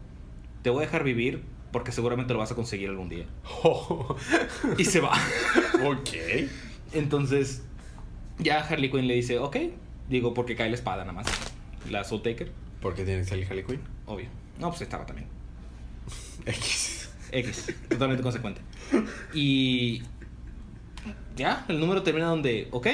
[0.62, 1.42] Te voy a dejar vivir
[1.72, 3.26] porque seguramente lo vas a conseguir algún día.
[4.78, 5.12] Y se va.
[5.84, 6.48] ok.
[6.92, 7.62] Entonces,
[8.38, 9.56] ya Harley Quinn le dice, ok.
[10.08, 11.26] Digo, porque cae la espada nada más.
[11.90, 13.80] La Soul Taker, ¿Por qué tiene que salir Harley Quinn?
[14.06, 14.28] obvio.
[14.58, 15.28] No, pues estaba también.
[16.46, 17.10] X.
[17.32, 18.60] X, totalmente consecuente.
[19.32, 20.02] Y
[21.36, 22.86] ya, el número termina donde, ok,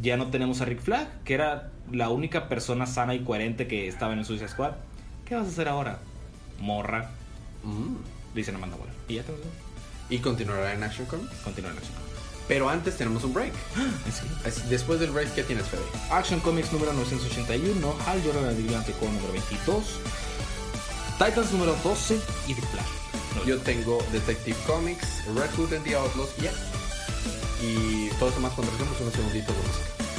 [0.00, 3.88] ya no tenemos a Rick Flag, que era la única persona sana y coherente que
[3.88, 4.72] estaba en el Suicide Squad.
[5.26, 5.98] ¿Qué vas a hacer ahora?
[6.60, 7.10] Morra,
[7.64, 7.96] Mm.
[8.34, 8.94] le dicen Amanda Waller.
[9.08, 9.32] Y ya te
[10.08, 11.32] Y continuará en Action Comics.
[11.44, 11.96] continúa la acción.
[12.48, 13.52] Pero antes tenemos un break.
[14.46, 15.82] Así- Después del break, ¿qué tienes, Fede?
[16.10, 19.84] Action Comics número 981, Hal Jordan el Vigilante con número 22,
[21.18, 22.86] Titans número 12 y The Flash.
[23.36, 26.52] No, Yo tengo Detective Comics, Red Hood and the Outlaws, yeah.
[27.62, 30.11] Y todo eso más cuando regresemos unos segunditos de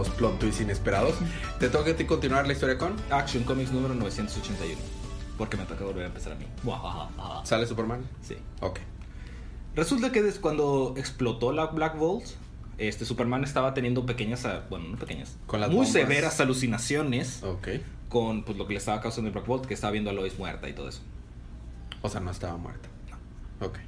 [0.00, 1.14] unos plot twists inesperados.
[1.58, 2.94] ¿Te toca a ti continuar la historia con?
[3.10, 4.78] Action Comics número 981.
[5.36, 6.46] Porque me toca volver a empezar a mí.
[7.44, 8.02] ¿Sale Superman?
[8.22, 8.36] Sí.
[8.60, 8.80] Ok.
[9.74, 12.24] Resulta que des- cuando explotó la Black Bolt,
[12.78, 15.92] este Superman estaba teniendo pequeñas, ah, bueno, no pequeñas, Con las muy bombas.
[15.92, 17.68] severas alucinaciones Ok.
[18.08, 20.38] con pues, lo que le estaba causando el Black Bolt, que estaba viendo a Lois
[20.38, 21.00] muerta y todo eso.
[22.02, 22.88] O sea, no estaba muerta.
[23.60, 23.78] Ok.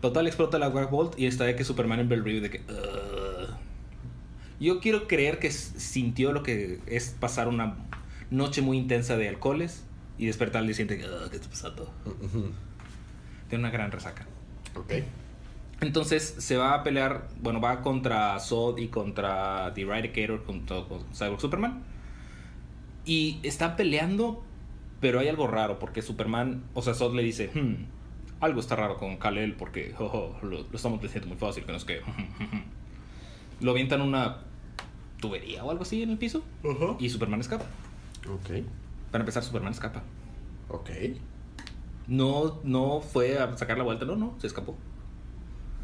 [0.00, 2.58] Total explota la Black Bolt y está de que Superman en Bell Review de que...
[2.70, 3.25] "Ugh".
[4.58, 7.76] Yo quiero creer que sintió lo que es pasar una
[8.30, 9.84] noche muy intensa de alcoholes
[10.18, 11.92] y despertar al día siguiente que, "Ugh, ¿qué está pasando?
[13.48, 14.26] Tiene una gran resaca.
[14.74, 14.94] Ok.
[15.80, 21.04] Entonces se va a pelear, bueno, va contra Zod y contra The Eradicator, junto con
[21.14, 21.82] Cyborg Superman.
[23.04, 24.42] Y están peleando,
[25.00, 27.84] pero hay algo raro, porque Superman, o sea, Zod le dice, "Hmm,
[28.40, 31.84] algo está raro con Kal-El, porque lo, lo estamos diciendo muy fácil, que no es
[31.84, 32.00] que...
[33.60, 34.38] lo avientan una
[35.20, 36.42] tubería o algo así en el piso,
[36.98, 37.64] y Superman escapa.
[38.28, 38.64] Ok.
[39.10, 40.02] Para empezar, Superman escapa.
[40.68, 40.90] Ok.
[42.08, 44.76] No, no fue a sacar la vuelta, no, no, se escapó.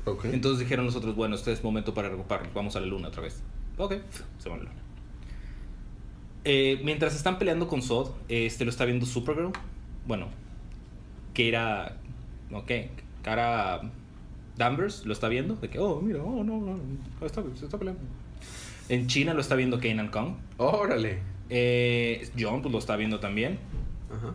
[0.04, 0.26] Ok.
[0.26, 2.50] Entonces dijeron nosotros, bueno, este es momento para recuperarlo.
[2.54, 3.42] Vamos a la luna otra vez.
[3.78, 3.94] Ok,
[4.38, 4.82] se van a la luna.
[6.44, 9.52] Eh, mientras están peleando con Zod, este lo está viendo Supergirl.
[10.06, 10.28] Bueno,
[11.34, 11.96] que era.
[12.52, 12.70] Ok,
[13.22, 13.82] cara.
[14.56, 15.56] Danvers lo está viendo.
[15.56, 16.78] De que, oh, mira, oh, no, no,
[17.26, 18.00] está, se está peleando.
[18.88, 20.34] En China lo está viendo Kanan Kong.
[20.58, 21.20] Órale.
[21.50, 23.58] Eh, John, pues lo está viendo también.
[24.10, 24.34] Ajá.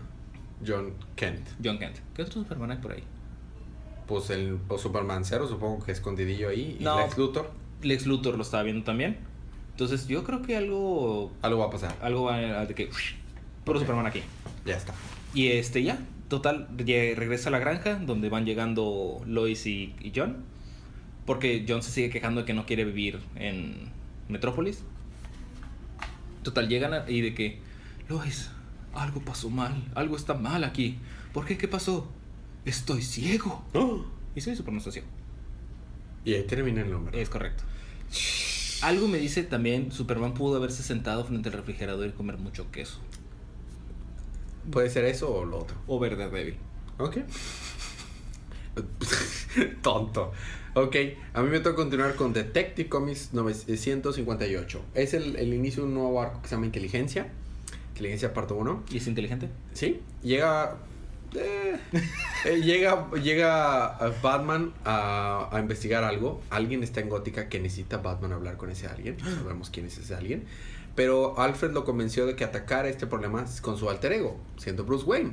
[0.65, 1.47] John Kent.
[1.63, 1.97] John Kent.
[2.15, 3.03] ¿Qué otro Superman hay por ahí?
[4.07, 6.77] Pues el o Superman Cero, supongo que escondidillo ahí.
[6.79, 6.97] Y No.
[6.99, 7.51] Lex Luthor.
[7.83, 9.17] Lex Luthor lo estaba viendo también.
[9.71, 11.95] Entonces yo creo que algo Algo va a pasar.
[12.01, 12.89] algo va a de que
[13.65, 13.85] Puro Ok.
[13.85, 14.21] Superman aquí.
[14.67, 14.93] Ya está.
[15.33, 15.99] Y este ya,
[16.29, 20.37] total, regresa a la granja donde van llegando Lois y, y John.
[21.25, 23.89] Porque John se sigue quejando de que no quiere vivir en
[24.29, 24.83] Metrópolis.
[26.43, 27.59] Total, llegan a- y de que,
[28.07, 28.49] Lois,
[28.93, 30.97] algo pasó mal, algo está mal aquí.
[31.33, 31.57] ¿Por qué?
[31.57, 32.09] ¿Qué pasó?
[32.65, 33.65] Estoy ciego.
[34.35, 35.07] Y soy Superman está ciego.
[36.23, 37.21] Y ahí termina el nombre.
[37.21, 37.63] Es correcto.
[38.81, 42.99] Algo me dice también, Superman pudo haberse sentado frente al refrigerador y comer mucho queso.
[44.71, 45.77] Puede ser eso o lo otro.
[45.87, 46.57] O Daredevil.
[46.97, 47.17] Ok.
[49.81, 50.31] Tonto.
[50.73, 50.95] Ok,
[51.33, 54.81] a mí me toca continuar con Detective Comics 958.
[54.93, 57.31] Es el, el inicio de un nuevo arco que se llama Inteligencia.
[57.89, 58.83] Inteligencia parte 1.
[58.91, 59.49] ¿Y es inteligente?
[59.73, 60.75] Sí, llega.
[61.33, 61.77] eh,
[62.45, 66.41] eh, llega llega Batman a, a investigar algo.
[66.51, 69.17] Alguien está en Gótica que necesita Batman hablar con ese alguien.
[69.19, 70.45] Sabemos quién es ese alguien.
[70.97, 75.05] Pero Alfred lo convenció de que atacara este problema con su alter ego, siendo Bruce
[75.05, 75.31] Wayne.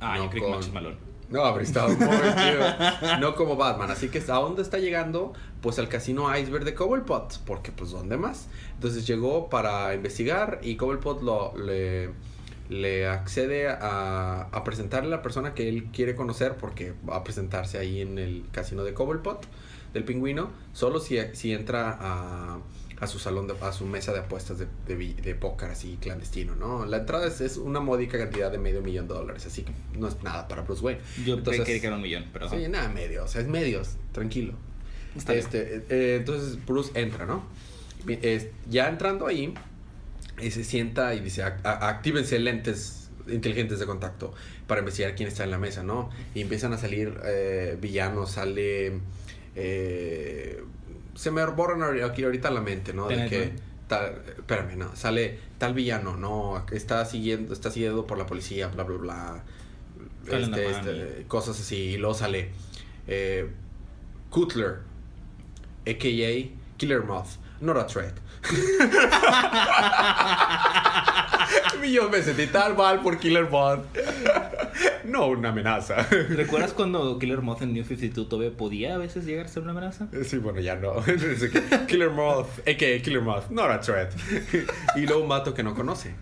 [0.00, 0.96] Ah, No yo creo con- que Max Malone.
[1.28, 3.20] No, pero muy.
[3.20, 3.90] No como Batman.
[3.90, 5.32] Así que ¿a dónde está llegando?
[5.62, 7.38] Pues al casino Iceberg de Cobblepot.
[7.46, 8.48] Porque pues ¿dónde más?
[8.74, 12.10] Entonces llegó para investigar y Cobblepot lo, le,
[12.68, 17.24] le accede a, a presentarle a la persona que él quiere conocer porque va a
[17.24, 19.46] presentarse ahí en el casino de Cobblepot
[19.94, 20.50] del pingüino.
[20.74, 22.58] Solo si, si entra a,
[23.02, 26.86] a su salón, de, a su mesa de apuestas de, de, póker así clandestino, ¿no?
[26.86, 29.44] La entrada es, es una módica cantidad de medio millón de dólares.
[29.44, 31.00] Así que no es nada para Bruce Wayne.
[31.26, 32.48] Yo Entonces- creí que era un millón, pero...
[32.48, 34.54] Sí, nada, medio, o sea, es medios, tranquilo.
[35.16, 37.44] Está este, eh, entonces Bruce entra, ¿no?
[38.06, 39.52] Es- ya entrando ahí,
[40.38, 44.32] eh, se sienta y dice, "Ac- a- actívense lentes inteligentes de contacto
[44.68, 46.08] para investigar quién está en la mesa, ¿no?
[46.34, 49.00] Y empiezan a salir eh, villanos, sale...
[49.56, 50.62] eh,
[51.14, 53.08] se me borran aquí ahorita la mente, ¿no?
[53.08, 53.72] De que...
[53.88, 56.64] Tal, espérame, no, sale tal villano, ¿no?
[56.70, 59.42] Está siguiendo, está siguiendo por la policía, bla, bla, bla.
[60.26, 61.76] Este, este, cosas así.
[61.76, 62.52] Y luego sale
[63.06, 63.50] eh,
[64.30, 64.80] Cutler,
[65.86, 66.78] a.k.a.
[66.78, 68.14] Killer Moth, not a threat.
[71.92, 73.84] Yo me sentí tan mal por Killer Moth.
[75.04, 76.02] no una amenaza.
[76.30, 79.72] ¿Recuerdas cuando Killer Moth en New 52 todavía podía a veces llegar a ser una
[79.72, 80.08] amenaza?
[80.24, 80.94] Sí, bueno, ya no.
[81.88, 83.02] Killer Moth, a.k.a.
[83.02, 84.12] Killer Moth, not a threat.
[84.96, 86.14] y luego un vato que no conoce.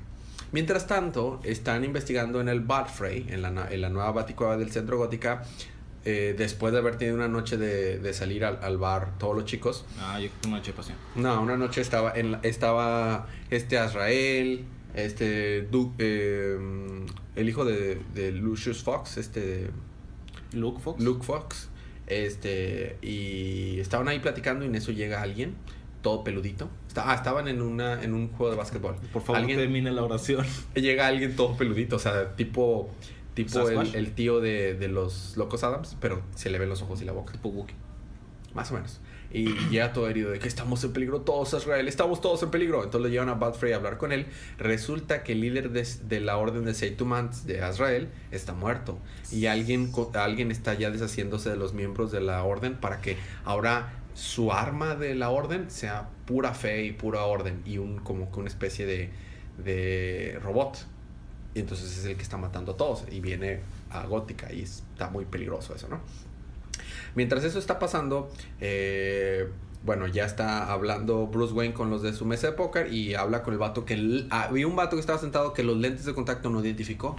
[0.53, 4.99] Mientras tanto, están investigando en el Batfrey, en la, en la nueva baticueva del centro
[4.99, 5.45] gótica,
[6.05, 9.45] eh, después de haber tenido una noche de, de salir al, al bar todos los
[9.45, 9.85] chicos.
[10.01, 10.97] Ah, yo una noche de pasión.
[11.15, 16.59] No, una noche estaba en la- estaba este Azrael, este Du- eh,
[17.37, 19.71] el hijo de, de Lucius Fox, este
[20.53, 21.03] Luke Fox.
[21.03, 21.69] Luke Fox,
[22.07, 25.55] este y estaban ahí platicando y en eso llega alguien
[26.03, 26.69] todo peludito.
[26.89, 28.97] Está- ah, estaban en una en un juego de básquetbol.
[29.13, 30.45] Por favor, alguien termine la oración.
[30.75, 32.91] llega alguien todo peludito, o sea, tipo
[33.35, 37.05] tipo el, tío de, de los locos Adams, pero se le ven los ojos y
[37.05, 37.33] la boca.
[37.33, 37.77] Tipo Wookiee.
[38.55, 39.01] Más o menos.
[39.33, 42.83] Y ya todo herido de que estamos en peligro todos, Israel, estamos todos en peligro.
[42.83, 44.27] Entonces le llevan a Badfrey a hablar con él.
[44.59, 48.99] Resulta que el líder de, de la orden de Seitumans de Azrael está muerto.
[49.31, 53.93] Y alguien, alguien está ya deshaciéndose de los miembros de la orden para que ahora
[54.15, 57.63] su arma de la orden sea pura fe y pura orden.
[57.65, 59.11] Y un como que una especie de,
[59.63, 60.87] de robot.
[61.55, 63.05] Y entonces es el que está matando a todos.
[63.13, 64.53] Y viene a Gótica.
[64.53, 66.01] Y está muy peligroso eso, ¿no?
[67.15, 69.49] Mientras eso está pasando, eh,
[69.85, 73.43] bueno, ya está hablando Bruce Wayne con los de su mesa de póker y habla
[73.43, 73.95] con el vato que...
[73.95, 77.17] l- Había un vato que estaba sentado que los lentes de contacto no identificó.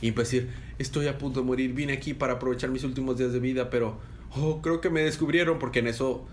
[0.00, 3.32] Y a decir, estoy a punto de morir, vine aquí para aprovechar mis últimos días
[3.32, 3.98] de vida, pero...
[4.36, 6.26] Oh, creo que me descubrieron porque en eso...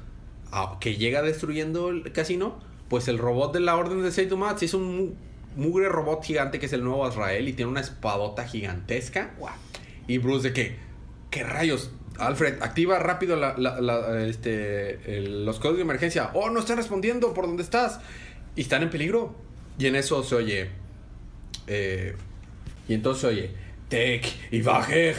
[0.51, 2.57] ah, que llega destruyendo el casino,
[2.89, 5.13] pues el robot de la orden de Seitumats es un mu-
[5.57, 9.33] mugre robot gigante que es el nuevo Azrael y tiene una espadota gigantesca.
[10.07, 10.75] Y Bruce de que,
[11.31, 11.91] ¿qué rayos?
[12.19, 13.37] Alfred, activa rápido
[14.19, 16.31] este, los códigos de emergencia.
[16.33, 17.99] Oh, no están respondiendo por dónde estás.
[18.55, 19.35] Y están en peligro.
[19.77, 20.69] Y en eso se oye.
[21.67, 22.15] eh,
[22.87, 23.51] y entonces se oye.
[23.89, 25.15] Tech y Bajej.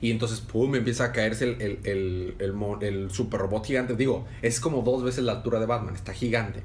[0.00, 2.34] Y entonces, pum, empieza a caerse el,
[2.80, 3.96] el, super robot gigante.
[3.96, 5.94] Digo, es como dos veces la altura de Batman.
[5.94, 6.60] Está gigante.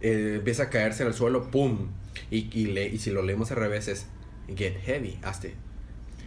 [0.00, 1.88] Eh, empieza a caerse en el suelo, pum.
[2.30, 4.06] Y, y si lo leemos al revés es
[4.56, 5.18] Get Heavy.
[5.22, 5.54] Hazte.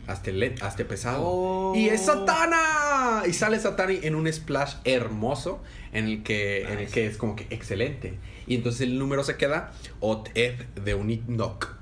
[0.08, 1.22] Hazte, le- hazte pesado.
[1.24, 1.74] Oh.
[1.76, 3.24] Y es Satana.
[3.28, 5.62] Y sale Satana en un splash hermoso.
[5.92, 8.18] En el que, en el que es como que excelente.
[8.46, 11.76] Y entonces el número se queda Ot Ed de Unit Knock.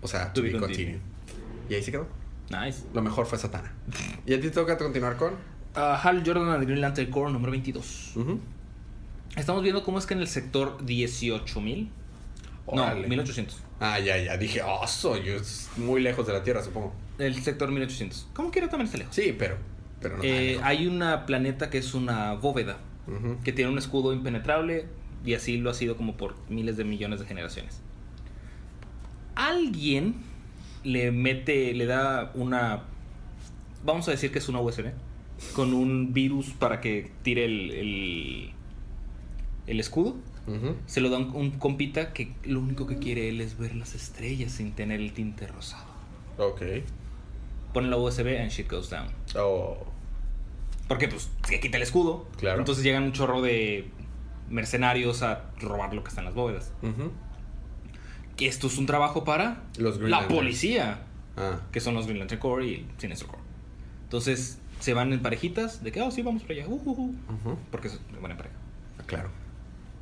[0.00, 0.98] O sea, to, be continued.
[1.68, 2.06] Y ahí se quedó.
[2.50, 2.82] Nice.
[2.94, 3.72] Lo mejor fue Satana.
[4.26, 5.34] Y a ti te toca continuar con.
[5.74, 8.12] Ah, Hal Jordan and the Green Lantern Corps número 22.
[8.16, 8.40] Ujú.
[9.36, 11.90] Estamos viendo cómo es que en el sector 18000
[12.72, 13.06] No, Órale.
[13.06, 13.56] 1800.
[13.80, 14.36] Ah, ya, ya.
[14.36, 16.92] Dije, oh, soy es muy lejos de la Tierra, supongo.
[17.18, 18.28] El sector 1800.
[18.32, 19.14] ¿Cómo quiera también está lejos?
[19.14, 19.56] Sí, pero.
[20.00, 22.78] pero no Eh, hay una planeta que es una bóveda,
[23.42, 24.86] que tiene un escudo impenetrable
[25.24, 27.80] y así lo ha sido como por miles de millones de generaciones.
[29.34, 30.14] Alguien
[30.84, 32.82] le mete, le da una,
[33.84, 34.92] vamos a decir que es una USB,
[35.54, 38.50] con un virus para que tire el, el,
[39.66, 40.16] el escudo.
[40.86, 43.94] Se lo da un, un compita que lo único que quiere él es ver las
[43.94, 45.84] estrellas sin tener el tinte rosado.
[46.38, 46.62] Ok.
[47.78, 49.06] Pone la USB and shit goes down.
[49.36, 49.76] Oh.
[50.88, 52.26] Porque pues se quita el escudo.
[52.38, 52.58] Claro.
[52.58, 53.88] Entonces llegan un chorro de
[54.50, 56.72] mercenarios a robar lo que está en las bóvedas.
[58.36, 61.02] Que esto es un trabajo para Los Green la policía,
[61.36, 61.60] Ah.
[61.70, 63.42] que son los Green Lantern Corps y Sinestro Corps.
[64.04, 66.66] Entonces se van en parejitas de que, oh, sí, vamos para allá.
[66.68, 67.14] uh, uh,
[67.44, 68.56] uh", porque se van en pareja.
[68.98, 69.30] Ah, Claro.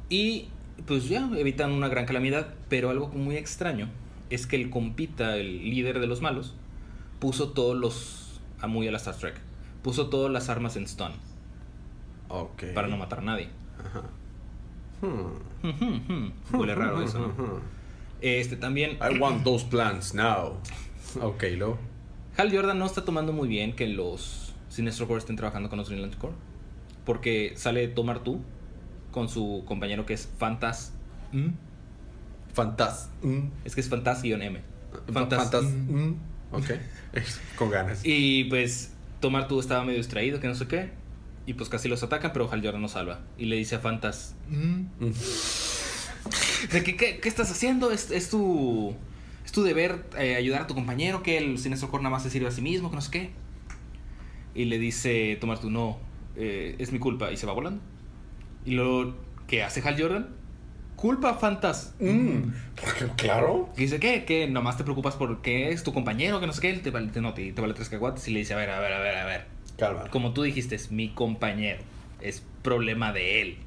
[0.09, 0.49] Y
[0.87, 3.91] pues ya evitan una gran calamidad, pero algo muy extraño
[4.31, 6.55] es que el compita, el líder de los malos,
[7.19, 9.37] puso todos los, a muy a la Star Trek,
[9.83, 11.13] puso todas las armas en stun
[12.29, 12.65] Ok.
[12.75, 13.49] para no matar a nadie.
[13.79, 14.03] Ajá.
[15.03, 16.31] Hmm.
[16.53, 17.35] Huele raro eso, ¿no?
[18.21, 18.99] Este también.
[19.03, 20.57] I want those plans now.
[21.21, 21.79] Ok, lo.
[22.37, 25.89] Hal Jordan no está tomando muy bien que los Sinestro Corps estén trabajando con los
[25.89, 26.37] Green Lantern Corps.
[27.07, 28.43] Porque sale Tomar tú
[29.13, 30.93] con su compañero que es Fantas.
[32.53, 33.11] Fantas.
[33.23, 33.49] Mm.
[33.65, 34.61] Es que es Fantas-M.
[35.13, 35.39] Fantas.
[35.39, 35.63] Fantas.
[35.65, 36.15] Mm.
[36.53, 36.71] Ok.
[37.57, 38.01] Con ganas.
[38.05, 40.91] Y pues Tomar tú estaba medio distraído, que no sé qué.
[41.47, 43.21] Y pues casi los atacan, pero Hal Jordan no salva.
[43.39, 44.35] Y le dice a Fantas.
[44.49, 44.87] Mm.
[46.73, 47.91] ¿De qué, qué, qué estás haciendo?
[47.93, 48.95] Es, es tu.
[49.45, 52.31] Es tu deber eh, ayudar a tu compañero, que el Sinestro Corps nada más se
[52.31, 53.31] sirve a sí mismo, que no sé qué.
[54.57, 55.99] Y le dice Tomar tú, no,
[56.35, 57.31] eh, es mi culpa.
[57.31, 57.81] Y se va volando.
[58.65, 59.15] Y luego,
[59.47, 60.36] ¿qué hace Hal Jordan?
[60.97, 61.95] Culpa, Fantas.
[62.01, 62.53] Mm.
[63.17, 63.71] Claro.
[63.77, 64.25] Y dice, ¿qué?
[64.25, 64.49] ¿Qué?
[64.49, 66.71] Nomás te preocupas porque es tu compañero, que no sé qué.
[66.71, 68.27] Él te vale, te, no, te, te vale tres caguates.
[68.29, 69.45] Y le dice, a ver, a ver, a ver, a ver.
[69.79, 70.09] Calma.
[70.09, 71.83] Como tú dijiste, es mi compañero.
[72.23, 73.59] Es problema de él.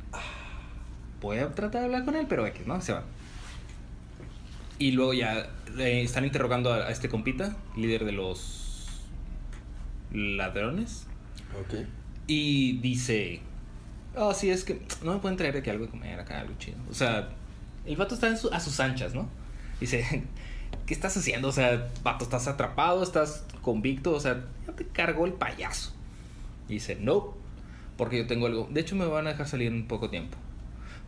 [1.21, 2.81] Voy a tratar de hablar con él, pero X, ¿no?
[2.81, 3.03] Se va.
[4.79, 9.01] Y luego ya eh, están interrogando a, a este compita, líder de los
[10.11, 11.05] ladrones.
[11.61, 11.85] Ok.
[12.27, 13.41] Y dice,
[14.15, 16.77] oh, sí, es que no me pueden traer aquí algo de comer acá, algo chido.
[16.89, 17.29] O sea,
[17.85, 19.29] el vato está en su- a sus anchas, ¿no?
[19.79, 20.23] Dice,
[20.85, 21.47] ¿qué estás haciendo?
[21.47, 25.93] O sea, vato, estás atrapado, estás convicto, o sea, ya te cargó el payaso.
[26.67, 27.33] Y dice, no,
[27.97, 28.67] porque yo tengo algo.
[28.71, 30.37] De hecho, me van a dejar salir en poco tiempo.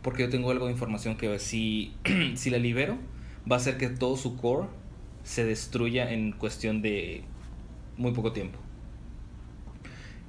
[0.02, 1.94] Porque yo tengo algo de información que si,
[2.34, 2.98] si la libero,
[3.50, 4.66] va a hacer que todo su core
[5.22, 7.22] se destruya en cuestión de
[7.96, 8.58] muy poco tiempo.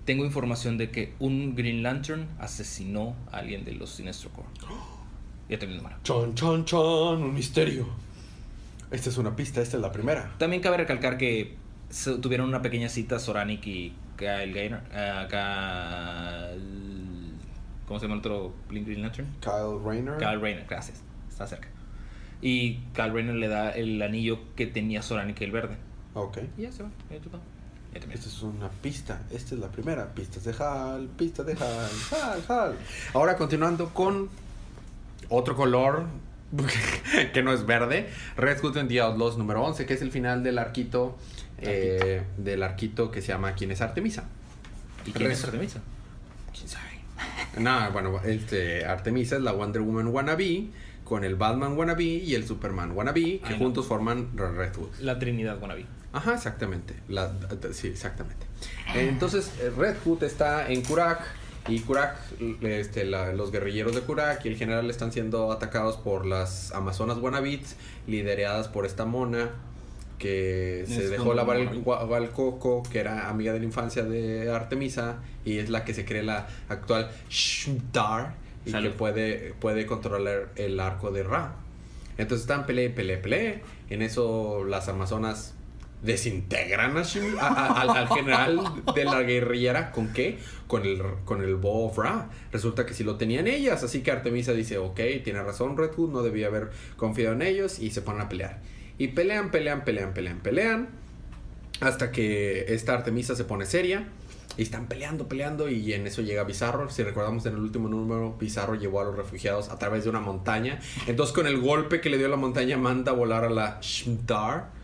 [0.06, 4.48] Tengo información de que un Green Lantern asesinó a alguien de los Sinestro Corps.
[5.50, 5.84] Ya terminó.
[6.04, 7.22] Chon, chon, chon.
[7.22, 7.86] Un misterio.
[8.92, 10.34] Esta es una pista, esta es la primera.
[10.38, 11.58] También cabe recalcar que
[12.22, 14.82] tuvieron una pequeña cita Soranic y Kyle Gaynor.
[14.92, 17.34] eh, Kyle-
[17.88, 19.28] ¿Cómo se llama el otro Green Lantern?
[19.42, 20.18] Kyle Rayner.
[20.18, 21.02] Kyle Rayner, gracias.
[21.30, 21.68] Está cerca.
[22.42, 25.76] Y Kyle Rayner le da el anillo que tenía Soranic el verde.
[26.14, 26.38] Ok.
[26.58, 26.90] Y ya se va.
[27.94, 29.22] Esta es una pista.
[29.32, 30.14] Esta es la primera.
[30.14, 32.76] Pistas de Hal, pistas de Hal, Hal, Hal.
[33.14, 34.30] Ahora continuando con
[35.30, 36.06] otro color
[37.34, 38.10] que no es verde.
[38.38, 41.18] Red Hood and the Outlaws número 11, que es el final del arquito.
[41.60, 44.26] eh, del arquito que se llama ¿Quién es Artemisa?
[45.06, 45.82] ¿Y quién Res- es Artemisa?
[46.54, 46.84] ¿Quién sabe?
[47.60, 50.68] No, bueno, este, Artemisa es la Wonder Woman wannabe
[51.06, 53.58] con el Batman wannabe y el Superman wannabe que Ay, no.
[53.60, 54.90] juntos forman Red Hood.
[55.00, 55.86] La Trinidad Wannabe.
[56.14, 56.94] Ajá, exactamente.
[57.10, 57.32] La,
[57.74, 58.46] sí, exactamente.
[58.96, 61.22] Entonces, eh, Red Hood está en Kurak
[61.68, 62.16] y Kurak,
[62.62, 67.18] este, la- los guerrilleros de Kurak y el general están siendo atacados por las Amazonas
[67.18, 67.76] Wannabits,
[68.08, 69.50] lideradas por esta mona
[70.20, 75.18] que se Es dejó lavar el, coco, que era amiga de la infancia de Artemisa
[75.44, 78.92] y es la que se cree la actual Shmtar y Salud.
[78.92, 81.56] que puede, puede controlar el arco de Ra.
[82.18, 83.64] Entonces están pele, pele, pele.
[83.90, 85.56] En eso las Amazonas
[86.04, 89.92] desintegran a al, al general de la guerrillera.
[89.92, 90.38] ¿Con qué?
[90.68, 92.30] Con el, con el of Ra.
[92.52, 93.84] Resulta que sí lo tenían ellas.
[93.84, 97.80] Así que Artemisa dice, ok, tiene razón Red Hood, no debía haber confiado en ellos.
[97.80, 98.60] Y se ponen a pelear.
[98.98, 100.90] Y pelean, pelean, pelean, pelean, pelean.
[101.80, 104.08] Hasta que esta Artemisa se pone seria.
[104.58, 105.70] Y están peleando, peleando.
[105.70, 106.90] Y en eso llega Bizarro.
[106.90, 110.20] Si recordamos en el último número, Bizarro llevó a los refugiados a través de una
[110.20, 110.80] montaña.
[111.08, 114.83] Entonces, con el golpe que le dio la montaña, manda a volar a la Shmtar.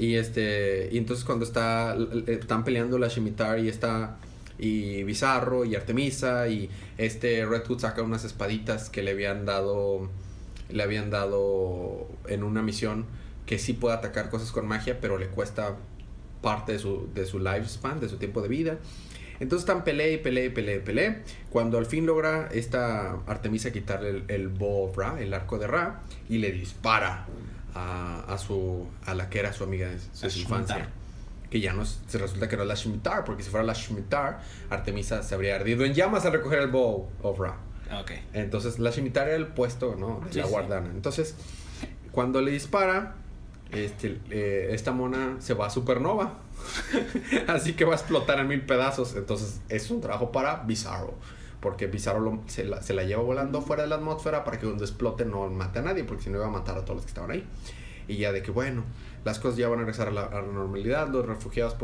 [0.00, 0.88] Y este.
[0.90, 1.94] Y entonces, cuando está.
[2.26, 4.16] Están peleando la Shimitar y está.
[4.58, 6.48] Y Bizarro y Artemisa.
[6.48, 10.08] Y este Red Hood saca unas espaditas que le habían dado.
[10.70, 13.04] le habían dado en una misión
[13.44, 15.76] que sí puede atacar cosas con magia, pero le cuesta
[16.40, 18.78] parte de su, de su lifespan, de su tiempo de vida.
[19.38, 21.22] Entonces están pelea y pelea y pelea y pelea.
[21.50, 26.00] Cuando al fin logra esta Artemisa quitarle el, el bow Ra, el arco de Ra,
[26.30, 27.26] y le dispara
[27.74, 29.98] a, a su a la que era su amiga de,
[30.30, 30.88] su infancia.
[31.50, 34.40] Que ya no se resulta que no es la Shemitah, porque si fuera la Shemitah,
[34.70, 37.56] Artemisa se habría ardido en llamas al recoger el bow of Ra.
[38.00, 38.12] Ok.
[38.34, 40.20] Entonces la Shemitah era el puesto, ¿no?
[40.26, 40.50] De Sí, la sí.
[40.50, 40.90] guardana.
[40.90, 41.34] Entonces,
[42.12, 43.16] cuando le dispara,
[43.72, 46.38] este, eh, esta mona se va a supernova.
[47.48, 49.16] Así que va a explotar en mil pedazos.
[49.16, 51.14] Entonces, es un trabajo para Bizarro.
[51.60, 54.66] Porque Bizarro lo- se, la, se la lleva volando fuera de la atmósfera para que
[54.66, 57.04] cuando explote no mate a nadie, porque si no iba a matar a todos los
[57.04, 57.46] que estaban ahí.
[58.08, 58.82] Y ya de que, bueno,
[59.24, 61.76] las cosas ya van a regresar a la, a la normalidad, los refugiados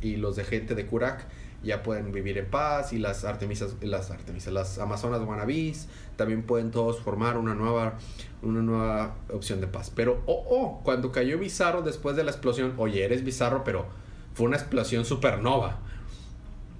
[0.00, 1.26] y los de gente de Kurak
[1.64, 6.70] ya pueden vivir en paz y las artemisas, las artemisas, las amazonas wannabes también pueden
[6.72, 7.94] todos formar una nueva,
[8.42, 9.90] una nueva opción de paz.
[9.94, 13.86] Pero, oh, oh, cuando cayó Bizarro después de la explosión, oye, eres Bizarro, pero
[14.34, 15.78] fue una explosión supernova.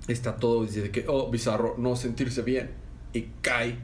[0.09, 2.70] Está todo dice que, oh, Bizarro, no sentirse bien.
[3.12, 3.78] Y cae.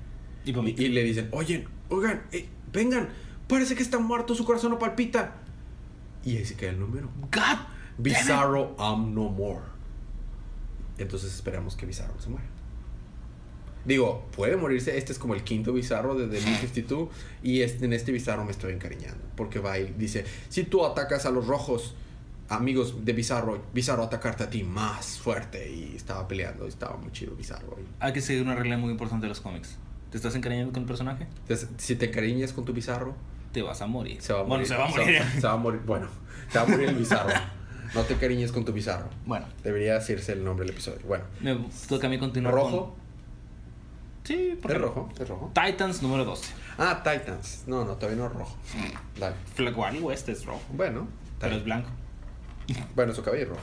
[0.44, 0.82] Y Y, vomita.
[0.82, 3.08] y le dicen, oye, oigan, eh, vengan,
[3.46, 5.36] parece que está muerto, su corazón no palpita.
[6.24, 7.08] Y ahí se cae el número.
[7.32, 7.58] God.
[7.98, 9.60] Bizarro, I'm no more.
[10.98, 12.46] Entonces esperamos que Bizarro se muera.
[13.84, 14.98] Digo, puede morirse.
[14.98, 17.08] Este es como el quinto Bizarro de The New 52.
[17.42, 19.24] Y este, en este Bizarro me estoy encariñando.
[19.36, 21.94] Porque va y dice: Si tú atacas a los rojos,
[22.48, 25.70] amigos de Bizarro, Bizarro atacarte a ti más fuerte.
[25.70, 26.64] Y estaba peleando.
[26.64, 27.76] y Estaba muy chido Bizarro.
[28.00, 29.76] Hay que seguir una regla muy importante de los cómics.
[30.10, 31.26] ¿Te estás encariñando con el personaje?
[31.42, 33.14] Entonces, si te encariñas con tu Bizarro,
[33.52, 34.20] Te vas a morir.
[34.20, 34.68] se va a Bueno, morir.
[34.68, 35.22] se va a morir.
[35.40, 35.80] Se va a morir.
[35.86, 36.06] Bueno,
[36.50, 37.32] se va a morir el Bizarro.
[37.94, 39.08] No te encariñes con tu Bizarro.
[39.24, 41.00] Bueno, Debería decirse el nombre del episodio.
[41.06, 42.86] Bueno, me toca a mí continuar rojo.
[42.88, 42.94] con...
[44.24, 45.08] Sí, ¿por ¿Es rojo?
[45.18, 45.50] ¿Es rojo?
[45.54, 46.52] Titans número 12.
[46.76, 47.64] Ah, Titans.
[47.66, 48.56] No, no, todavía no es rojo.
[49.18, 49.36] Dale.
[49.54, 51.08] Flag Wally West es rojo, Bueno,
[51.40, 51.88] pero es blanco.
[52.94, 53.60] Bueno, su cabello rojo.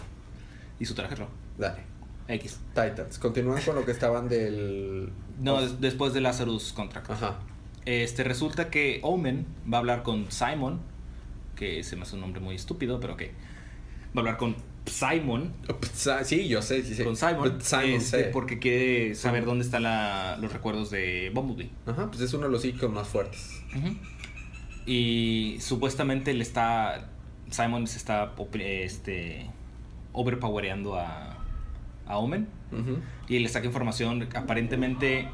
[0.80, 1.32] Y su traje rojo.
[1.58, 1.82] Dale.
[2.28, 2.60] X.
[2.74, 3.20] Titans.
[3.20, 5.10] Continúan con lo que estaban del.
[5.40, 7.12] No, des- después de Lazarus Contract.
[7.12, 7.40] Ajá.
[7.86, 10.80] Este, resulta que Omen va a hablar con Simon,
[11.56, 13.22] que se me hace un nombre muy estúpido, pero ok.
[13.22, 13.28] Va
[14.16, 14.56] a hablar con
[14.88, 15.54] Simon,
[16.24, 17.04] Sí, yo sé, sí, sí.
[17.04, 18.30] con Simon, Simon este, sé.
[18.32, 21.70] porque quiere saber dónde están la- los recuerdos de Bumblebee.
[21.86, 23.62] Ajá, pues es uno de los hijos más fuertes.
[23.78, 23.96] Ujú.
[24.86, 27.10] Y supuestamente le está.
[27.56, 29.46] Simon se está este,
[30.14, 31.38] overpowereando a,
[32.08, 32.48] a Omen.
[33.30, 34.28] Y le saca información.
[34.36, 35.30] Aparentemente,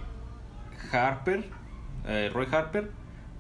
[0.92, 1.46] Harper,
[2.08, 2.92] eh, Roy Harper,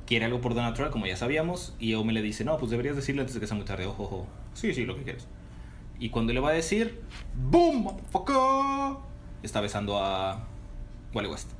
[0.05, 1.75] quiere algo por Donald Trump, como ya sabíamos.
[1.79, 3.85] Y Omen le dice: No, pues deberías decirle antes de que sea muy tarde.
[3.85, 4.27] Ojo, ojo.
[4.53, 5.27] Sí, sí, lo que quieres.
[5.99, 7.01] Y cuando le va a decir:
[7.35, 7.83] ¡Boom!
[7.83, 8.97] motherfucker",
[9.43, 10.45] Está besando a
[11.13, 11.51] Wally West.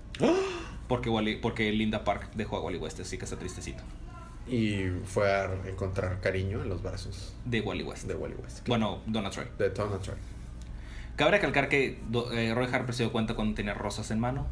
[0.87, 3.81] Porque, Wally- porque Linda Park dejó a Wally West, así que está tristecito.
[4.51, 8.03] Y fue a encontrar cariño en los brazos De Wally West.
[8.07, 8.67] de Wally West.
[8.67, 9.47] Bueno, Donald Troy.
[9.57, 10.19] De Donald Trump.
[11.15, 14.47] Cabe recalcar que do- eh, Roy Harper se dio cuenta cuando tenía rosas en mano.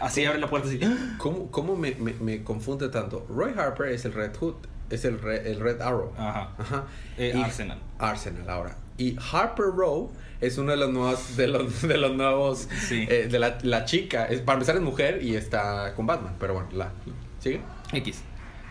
[0.00, 0.80] Así abre la puerta así.
[1.18, 3.26] ¿Cómo, cómo me, me, me confunde tanto?
[3.28, 4.54] Roy Harper es el Red Hood,
[4.90, 6.12] es el, Re- el Red Arrow.
[6.16, 6.52] Ajá.
[6.56, 6.84] Ajá.
[7.18, 7.78] Eh, Y- Arsenal.
[7.98, 8.76] Arsenal ahora.
[8.96, 13.06] Y Harper Row es uno de los nuevos, de los, de los nuevos, Sí.
[13.10, 14.24] eh, de la, la chica.
[14.26, 16.92] Es, para empezar es mujer y está con Batman, pero bueno, la,
[17.40, 17.60] ¿sigue?
[17.92, 18.22] X.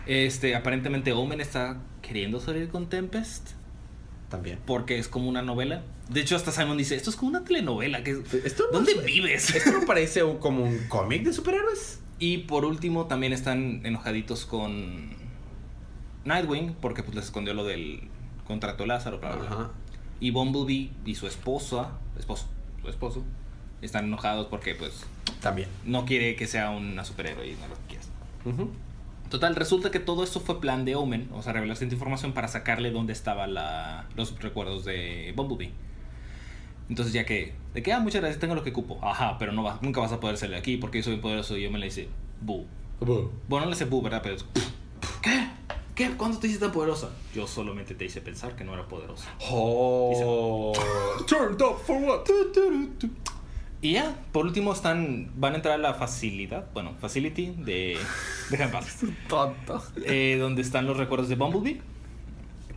[0.06, 3.50] Este, aparentemente Omen está queriendo salir con Tempest.
[4.28, 4.58] También.
[4.66, 5.82] Porque es como una novela.
[6.08, 8.02] De hecho, hasta Simon dice, esto es como una telenovela.
[8.02, 9.54] Que Esto no ¿Dónde es- vives?
[9.54, 12.00] ¿Esto no parece un- como un cómic de superhéroes?
[12.18, 15.10] Y por último, también están enojaditos con
[16.24, 16.74] Nightwing.
[16.80, 18.08] Porque pues les escondió lo del
[18.46, 19.18] contrato Lázaro.
[19.20, 19.54] Bla, bla, bla.
[19.56, 19.70] Ajá.
[20.20, 22.46] Y Bumblebee y su esposa, esposo,
[22.82, 23.24] su esposo,
[23.82, 25.04] están enojados porque pues
[25.40, 25.68] También.
[25.84, 28.08] no quiere que sea una superhéroe y no lo quieres.
[28.44, 28.70] Ujú.
[29.30, 32.46] Total, resulta que todo esto fue plan de Omen, o sea, revelar cierta información para
[32.48, 33.54] sacarle dónde estaban
[34.16, 35.72] los recuerdos de Bumblebee.
[36.88, 38.98] Entonces ya que, de que, ah, muchas gracias, tengo lo que cupo.
[39.02, 41.62] Ajá, pero no va, nunca vas a poder salir aquí porque yo soy poderoso y
[41.62, 42.08] yo me le dice,
[42.40, 42.66] bu.
[43.00, 44.20] Bueno, no le dice bu, ¿verdad?
[44.22, 44.44] Pero es,
[45.22, 45.48] ¿qué?
[45.94, 46.10] ¿Qué?
[46.16, 47.10] ¿Cuándo te hice tan poderosa?
[47.34, 49.32] Yo solamente te hice pensar que no era poderosa.
[49.50, 50.72] Oh.
[51.26, 52.24] Turned up for what?
[53.84, 57.98] Y ya, por último están, van a entrar a la facilidad, bueno, facility de...
[58.50, 58.96] Déjame paz.
[59.28, 59.82] Tonto.
[60.06, 61.82] eh, donde están los recuerdos de Bumblebee.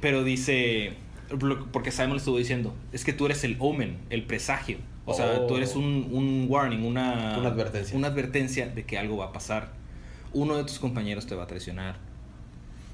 [0.01, 0.95] Pero dice,
[1.71, 4.79] porque Simon le estuvo diciendo, es que tú eres el omen, el presagio.
[5.05, 5.47] O sea, Oh.
[5.47, 7.97] tú eres un, un warning, una, Una advertencia.
[7.97, 9.71] Una advertencia de que algo va a pasar.
[10.33, 11.95] Uno de tus compañeros te va a traicionar.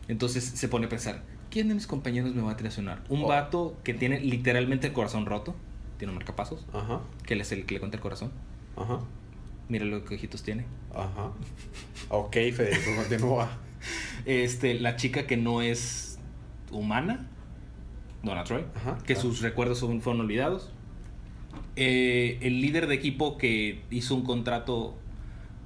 [0.08, 3.02] Entonces se pone a pensar, ¿quién de mis compañeros me va a traicionar?
[3.10, 3.28] Un Oh.
[3.28, 5.56] vato que tiene literalmente el corazón roto,
[6.04, 7.00] tiene un marcapasos, Ajá.
[7.26, 8.30] que él es el que le cuenta el corazón.
[8.76, 9.00] Ajá.
[9.70, 10.66] Mira lo que ojitos tiene.
[10.94, 11.32] Ajá.
[12.10, 13.50] Ok, Federico, continúa.
[14.26, 16.20] Este, la chica que no es
[16.72, 17.30] humana,
[18.22, 19.22] Donna Troy, Ajá, que claro.
[19.22, 20.74] sus recuerdos son- fueron olvidados.
[21.78, 24.98] Eh, el líder de equipo que hizo un contrato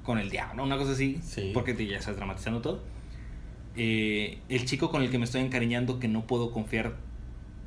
[0.04, 1.50] con el diablo, una cosa así, Sí.
[1.52, 2.80] porque te- ya estás dramatizando todo.
[3.74, 6.94] Eh, el chico con el que me estoy encariñando que no puedo confiar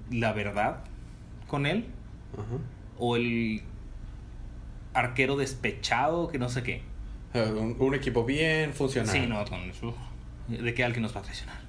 [0.09, 0.85] la verdad
[1.47, 1.85] con él.
[2.33, 2.57] Ajá.
[2.97, 3.61] O el
[4.93, 6.81] arquero despechado que no sé qué.
[7.33, 9.09] Un, un equipo bien funcional.
[9.11, 9.95] Sí, no, con eso.
[10.47, 11.59] De que alguien nos va a traicionar.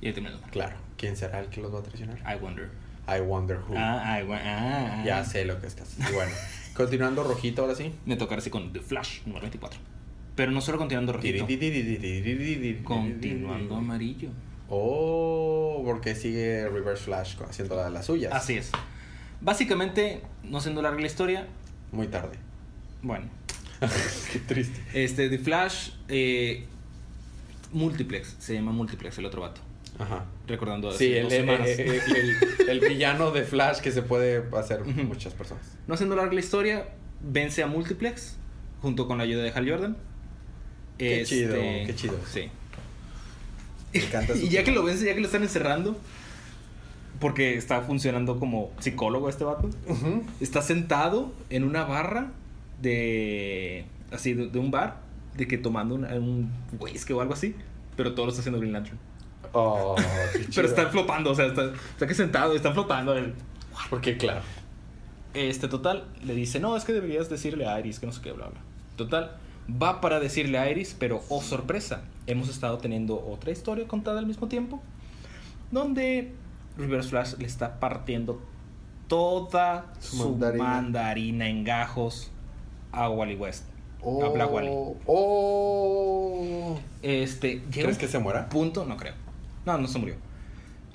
[0.00, 0.12] Y.
[0.50, 0.76] Claro.
[0.96, 2.18] ¿Quién será el que los va a traicionar?
[2.20, 2.70] I wonder.
[3.08, 3.74] I wonder who.
[3.76, 5.02] Ah, I wa- ah, ah.
[5.04, 5.96] Ya sé lo que estás.
[6.12, 6.30] Bueno,
[6.74, 7.92] continuando rojito ahora sí.
[8.04, 9.80] Me tocará así con The Flash, número 24.
[10.36, 11.44] Pero no solo continuando rojito.
[12.84, 14.28] Continuando amarillo.
[14.68, 18.32] Oh, porque sigue Reverse Flash haciendo la de las suyas.
[18.32, 18.70] Así es.
[19.40, 21.46] Básicamente, no siendo larga la historia,
[21.92, 22.36] Muy tarde.
[23.02, 23.26] bueno.
[24.32, 24.80] Qué triste.
[24.92, 26.64] Este, The Flash, eh,
[27.72, 29.60] Multiplex, se llama Multiplex el otro vato.
[29.98, 30.24] Ajá.
[30.46, 31.68] Recordando hace Sí, el, dos el, semanas.
[31.68, 35.64] el- el- el villano de Flash que se puede hacer muchas personas.
[35.86, 36.88] No siendo larga la historia,
[37.20, 38.36] vence a Multiplex
[38.80, 39.96] junto con la ayuda de Hal Jordan.
[40.98, 42.18] Qué Este, chido, qué chido.
[42.30, 42.48] Sí.
[43.92, 45.96] Me encanta su y ya que lo vence, ya que lo están encerrando,
[47.20, 49.70] porque está funcionando como psicólogo este vato,
[50.40, 52.30] está sentado en una barra
[52.80, 53.84] de.
[54.12, 55.00] así, de, de un bar,
[55.36, 57.54] de que tomando un, un whisky o algo así,
[57.96, 58.98] pero todo lo está haciendo Green Lantern.
[59.52, 59.96] Oh.
[60.54, 63.16] Pero está flotando, o sea, está, está que sentado, está flotando.
[63.16, 63.34] él.
[63.88, 64.42] Porque claro.
[65.34, 68.32] Este, total, le dice, no, es que deberías decirle a Iris que no sé qué,
[68.32, 68.60] bla, bla.
[68.96, 69.36] Total,
[69.70, 74.26] va para decirle a Iris, pero, oh sorpresa, hemos estado teniendo otra historia contada al
[74.26, 74.82] mismo tiempo,
[75.70, 76.32] donde
[76.78, 78.40] Reverse Flash le está partiendo
[79.08, 80.64] toda Su su, mandarina.
[80.64, 81.48] mandarina.
[81.48, 82.30] en gajos
[82.92, 83.64] a Wally West.
[84.00, 84.70] Oh, A Black Wally.
[84.72, 86.78] Oh.
[87.02, 88.48] Este, ¿Crees que se muera?
[88.48, 89.14] punto, no creo.
[89.66, 90.14] No, no se murió.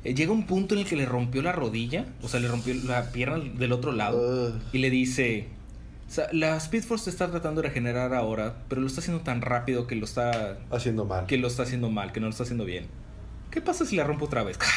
[0.04, 2.74] Eh, llega un punto en el que le rompió la rodilla, o sea, le rompió
[2.86, 4.54] la pierna del otro lado.
[4.74, 5.48] Y le dice,
[6.08, 9.42] o sea, la Speed Force está tratando de regenerar ahora, pero lo está haciendo tan
[9.42, 11.26] rápido que lo está Haciendo mal.
[11.26, 12.88] que lo está haciendo mal, que no lo está haciendo bien.
[13.52, 14.58] ¿Qué pasa si la rompo otra vez?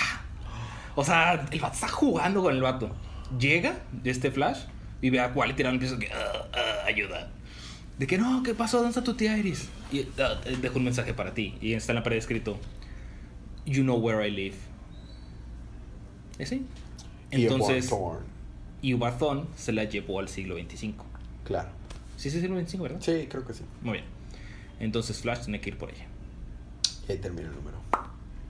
[0.96, 2.90] O sea, el vato está jugando con el vato.
[3.38, 4.60] Llega de este Flash
[5.00, 7.30] y ve a Wally tirando el piso que "Ah, ah, ayuda.
[7.98, 8.78] De que no, ¿qué pasó?
[8.78, 9.68] ¿Dónde está tu tía Iris?
[9.92, 11.56] Y "Ah, eh, dejo un mensaje para ti.
[11.60, 12.58] Y está en la pared escrito:
[13.66, 14.56] You know where I live.
[16.38, 17.90] Y Entonces,
[18.82, 20.94] y Ubathon se la llevó al siglo XXV.
[21.44, 21.68] Claro.
[22.16, 22.98] Sí, es el siglo XXV, ¿verdad?
[23.00, 23.64] Sí, creo que sí.
[23.82, 24.04] Muy bien.
[24.80, 26.06] Entonces Flash tiene que ir por ella.
[27.08, 27.78] Y ahí termina el número.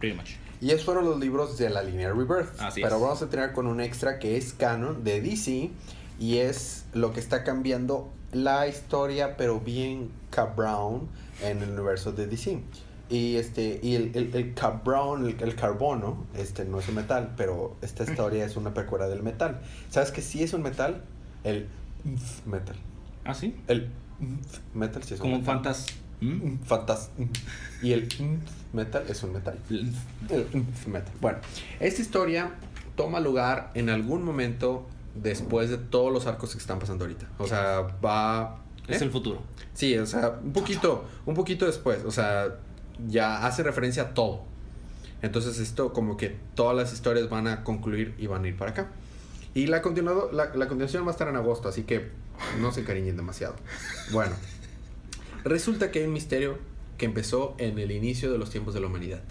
[0.01, 0.31] Pretty much.
[0.67, 2.61] Y esos fueron los libros de la línea Rebirth.
[2.61, 3.01] Así Pero es.
[3.03, 5.71] vamos a tener con un extra que es canon de DC.
[6.19, 11.07] Y es lo que está cambiando la historia, pero bien cabrón
[11.41, 12.59] en el universo de DC.
[13.09, 17.35] Y este, y el, el, el cabrón, el, el carbono, este no es un metal,
[17.37, 19.61] pero esta historia es una precuela del metal.
[19.89, 21.05] ¿Sabes que sí es un metal?
[21.45, 21.69] El
[22.45, 22.75] metal.
[23.25, 23.55] ¿Ah, sí?
[23.69, 23.89] El
[24.75, 25.55] metal sí es un Como un metal.
[25.55, 25.87] fantas.
[26.21, 26.57] ¿Mm?
[26.65, 27.11] Fantas.
[27.83, 28.09] Y el
[28.73, 29.59] metal es un metal.
[30.87, 31.13] Metal.
[31.21, 31.39] Bueno,
[31.81, 32.53] esta historia
[32.97, 37.27] toma lugar en algún momento después de todos los arcos que están pasando ahorita.
[37.39, 38.63] O sea, va.
[38.89, 39.05] Es ¿eh?
[39.05, 39.43] el futuro.
[39.75, 42.05] Sí, o sea, un poquito, un poquito después.
[42.05, 42.57] O sea,
[43.07, 44.43] ya hace referencia a todo.
[45.23, 48.73] Entonces esto como que todas las historias van a concluir y van a ir para
[48.73, 48.89] acá.
[49.55, 52.11] Y la, continuado, la, la continuación va a estar en agosto, así que
[52.61, 53.57] no se encariñen demasiado.
[54.13, 54.35] Bueno,
[55.45, 56.59] resulta que hay un misterio
[56.99, 59.23] que empezó en el inicio de los tiempos de la humanidad.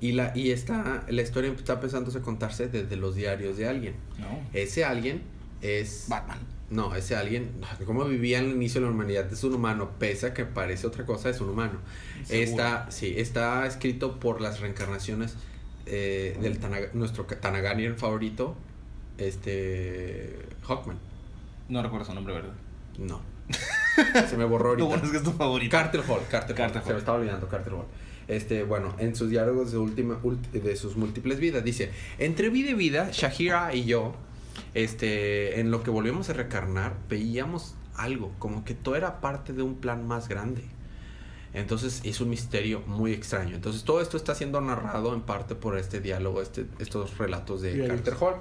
[0.00, 3.94] Y la, y está, la historia está empezando a contarse desde los diarios de alguien.
[4.18, 4.26] No.
[4.52, 5.22] Ese alguien
[5.60, 6.06] es...
[6.08, 6.38] Batman.
[6.70, 7.50] No, ese alguien,
[7.84, 9.30] ¿cómo vivía en el inicio de la humanidad?
[9.32, 11.80] Es un humano, pese a que parece otra cosa, es un humano.
[12.24, 12.48] Seguro.
[12.48, 15.34] Está, sí, está escrito por las reencarnaciones
[15.86, 18.54] eh, del Tanaga- nuestro Tanaganian favorito,
[19.18, 20.98] este Hawkman.
[21.68, 22.52] No recuerdo su nombre, ¿verdad?
[22.98, 23.20] No.
[24.28, 24.86] Se me borró ahorita.
[24.86, 25.70] bueno es que es tu favorito.
[25.70, 26.86] Carter Hall, Carter, Carter Hall.
[26.86, 27.86] Se me estaba olvidando Carter Hall.
[28.28, 30.20] Este, bueno, en sus diálogos de última
[30.52, 34.14] de sus múltiples vidas dice, entre vida y vida, Shahira y yo,
[34.74, 39.62] este, en lo que volvimos a recarnar, veíamos algo, como que todo era parte de
[39.62, 40.62] un plan más grande.
[41.52, 43.56] Entonces es un misterio muy extraño.
[43.56, 47.74] Entonces todo esto está siendo narrado en parte por este diálogo, este, estos relatos de
[47.74, 48.02] Diálogos.
[48.02, 48.34] Carter Hall.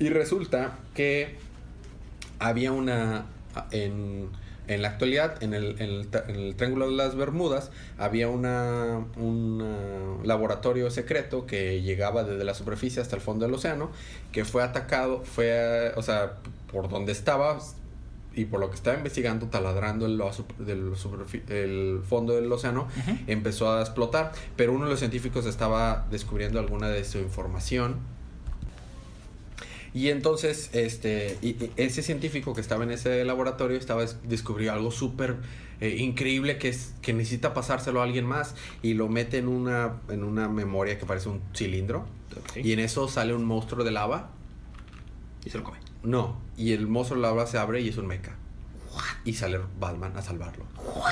[0.00, 1.36] Y resulta que
[2.40, 3.26] había una
[3.70, 4.28] en,
[4.66, 8.28] en la actualidad en el, en, el, tra- en el Triángulo de las Bermudas había
[8.28, 13.90] una un uh, laboratorio secreto que llegaba desde la superficie hasta el fondo del océano
[14.32, 16.34] que fue atacado fue o sea
[16.70, 17.58] por donde estaba
[18.34, 20.22] y por lo que estaba investigando, taladrando el,
[20.64, 20.92] del
[21.48, 22.86] el fondo del océano,
[23.26, 24.30] empezó a explotar.
[24.54, 27.96] Pero uno de los científicos estaba descubriendo alguna de su información.
[29.94, 35.36] Y entonces, este, y, ese científico que estaba en ese laboratorio estaba descubrió algo súper
[35.80, 40.00] eh, increíble que es que necesita pasárselo a alguien más y lo mete en una
[40.08, 42.06] en una memoria que parece un cilindro
[42.56, 44.30] y en eso sale un monstruo de lava
[45.44, 45.78] y se lo come.
[46.02, 48.36] No, y el monstruo de lava se abre y es un mecha.
[49.24, 50.64] Y sale Batman a salvarlo.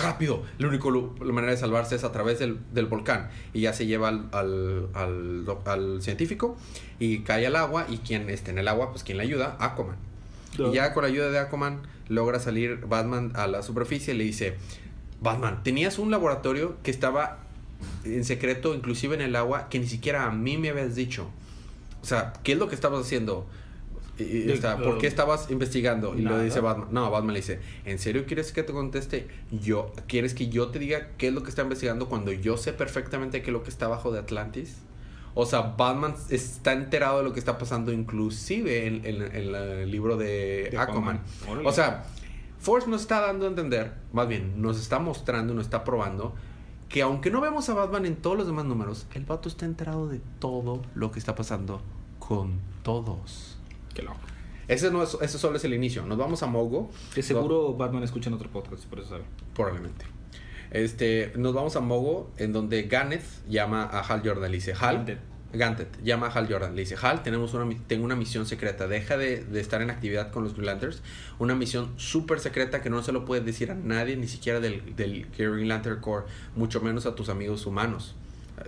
[0.02, 0.42] Rápido.
[0.58, 0.88] La única
[1.20, 3.28] manera de salvarse es a través del, volcán.
[3.52, 6.56] Y ya se lleva al, al, científico
[6.98, 7.86] y cae al agua.
[7.88, 9.96] Y quien esté en el agua, pues quien le ayuda, Aquaman.
[10.58, 14.24] Y ya con la ayuda de Aquaman logra salir Batman a la superficie y le
[14.24, 14.56] dice,
[15.20, 17.38] Batman, tenías un laboratorio que estaba
[18.04, 21.28] en secreto, inclusive en el agua, que ni siquiera a mí me habías dicho.
[22.02, 23.46] O sea, ¿qué es lo que estabas haciendo?
[24.18, 26.14] Y, ¿Por qué estabas investigando?
[26.16, 26.88] Y lo dice Batman.
[26.90, 29.28] No, Batman le dice, ¿en serio quieres que te conteste?
[29.50, 32.72] Yo, ¿Quieres que yo te diga qué es lo que está investigando cuando yo sé
[32.72, 34.78] perfectamente qué es lo que está abajo de Atlantis?
[35.34, 40.74] O sea, Batman está enterado de lo que está pasando inclusive en, el libro de,
[40.78, 41.20] Aquaman.
[41.62, 42.06] O sea,
[42.58, 46.34] Force nos está dando a entender, más bien, nos está mostrando, nos está probando
[46.88, 50.08] que aunque no vemos a Batman en todos los demás números, el vato está enterado
[50.08, 51.82] de todo lo que está pasando
[52.18, 53.55] con todos.
[54.02, 54.20] Loco.
[54.68, 56.04] Ese, no es, ese solo es el inicio.
[56.04, 56.90] Nos vamos a Mogo.
[57.14, 59.24] Que seguro Batman escucha en otro podcast, por eso sabe.
[59.54, 60.04] Probablemente.
[60.70, 64.50] Este, nos vamos a Mogo, en donde Gannett llama a Hal Jordan.
[64.50, 65.18] Le dice, Hal...
[65.52, 66.74] Gantet llama a Hal Jordan.
[66.74, 68.88] Le dice, Hal, tenemos una, tengo una misión secreta.
[68.88, 71.02] Deja de, de estar en actividad con los Green Lanterns.
[71.38, 74.96] Una misión súper secreta que no se lo puedes decir a nadie, ni siquiera del,
[74.96, 76.26] del Green Lantern Corps,
[76.56, 78.16] mucho menos a tus amigos humanos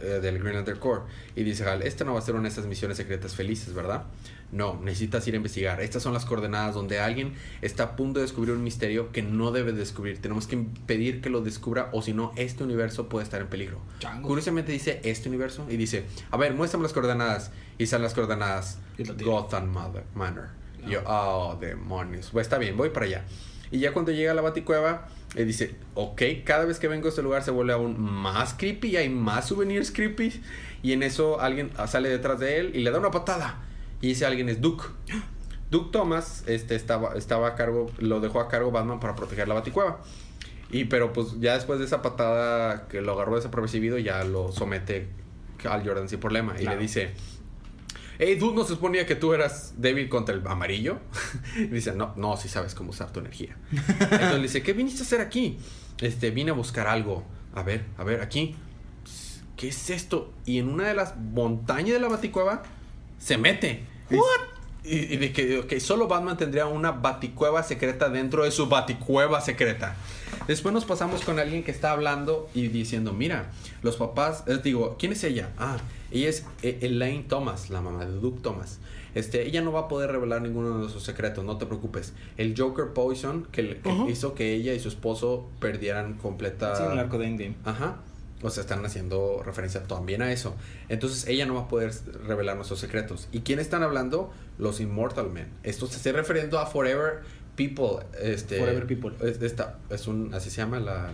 [0.01, 1.03] eh, del Green Lantern Corps.
[1.37, 4.05] Y dice Hal, esta no va a ser una de esas misiones secretas felices, ¿verdad?
[4.51, 5.81] No, necesitas ir a investigar.
[5.81, 9.53] Estas son las coordenadas donde alguien está a punto de descubrir un misterio que no
[9.53, 10.21] debe descubrir.
[10.23, 13.81] Tenemos que impedir que lo descubra o si no, este universo puede estar en peligro.
[14.23, 17.51] Curiosamente dice este universo y dice, a ver, muéstrame las coordenadas.
[17.77, 18.79] Y salen las coordenadas
[19.23, 19.73] Gotham
[20.15, 20.49] Manor.
[20.87, 22.31] Y yo, oh, demonios.
[22.33, 23.25] Pues está bien, voy para allá.
[23.71, 27.09] Y ya cuando llega a la baticueva, le dice, ok, cada vez que vengo a
[27.11, 30.41] este lugar se vuelve aún más creepy y hay más souvenirs creepy.
[30.83, 33.68] Y en eso alguien sale detrás de él y le da una patada.
[34.01, 34.85] Y ese alguien es Duke.
[35.71, 39.55] Duke Thomas este, estaba, estaba a cargo, lo dejó a cargo Batman para proteger la
[39.55, 40.01] baticueva.
[40.71, 45.09] Y pero pues ya después de esa patada que lo agarró desapercibido, ya lo somete
[45.69, 46.55] al Jordan sin problema.
[46.61, 47.13] Y le dice,
[48.19, 50.99] hey, Duke, ¿no se suponía que tú eras débil contra el amarillo?
[51.57, 53.57] y dice, no, no, si sabes cómo usar tu energía.
[53.73, 55.59] Entonces le dice, ¿qué viniste a hacer aquí?
[56.01, 57.25] Este, vine a buscar algo.
[57.55, 58.57] A ver, a ver, aquí.
[59.57, 60.33] ¿Qué es esto?
[60.45, 62.63] Y en una de las montañas de la baticueva
[63.19, 63.85] se mete.
[64.85, 69.97] Y, de que solo Batman tendría una baticueva secreta dentro de su baticueva secreta.
[70.47, 73.51] Después nos pasamos con alguien que está hablando y diciendo, mira,
[73.83, 75.53] los papás, eh, digo, ¿quién es ella?
[75.59, 75.77] Ah,
[76.11, 78.79] ella es eh, Elaine Thomas, la mamá de Duke Thomas.
[79.15, 82.15] Este, ella no va a poder revelar ninguno de sus secretos, no te preocupes.
[82.39, 86.77] El Joker Poison que, hizo que ella y su esposo perdieran completa...
[86.77, 87.57] Sí, el arco de Endgame.
[87.65, 87.99] Ajá.
[88.43, 90.55] O sea, están haciendo referencia también a eso.
[90.89, 91.93] Entonces ella no va a poder
[92.25, 93.29] revelar nuestros secretos.
[93.33, 94.33] ¿Y quién están hablando?
[94.59, 95.49] Los Immortal Men.
[95.63, 97.23] Esto se está refiriendo a Forever
[97.57, 98.07] People.
[98.21, 99.17] Este, Forever People.
[99.29, 101.13] Es, esta, es un, así se llama la,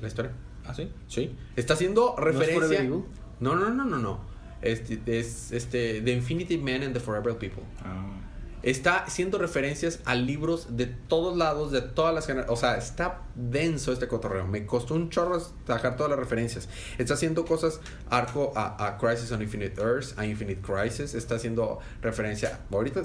[0.00, 0.32] la historia.
[0.64, 0.90] ¿Ah, sí?
[1.06, 1.36] Sí.
[1.56, 2.82] Está haciendo referencia.
[2.82, 3.04] ¿No,
[3.40, 4.20] no, no, no, no, no.
[4.62, 7.62] Este, es este, The Infinity Men and the Forever People.
[7.84, 8.23] Ah
[8.64, 12.58] está haciendo referencias a libros de todos lados, de todas las generaciones.
[12.58, 14.46] O sea, está denso este cotorreo.
[14.46, 16.68] Me costó un chorro sacar todas las referencias.
[16.96, 21.14] Está haciendo cosas arco a, Crisis on Infinite Earths, a Infinite Crisis.
[21.14, 22.60] Está haciendo referencia.
[22.72, 23.02] Ahorita,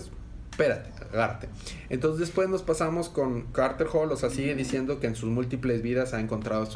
[0.50, 1.50] espérate, agárrate.
[1.90, 4.12] Entonces, después nos pasamos con Carter Hall.
[4.14, 6.70] O sea, sigue diciendo que en sus múltiples vidas ha encontrado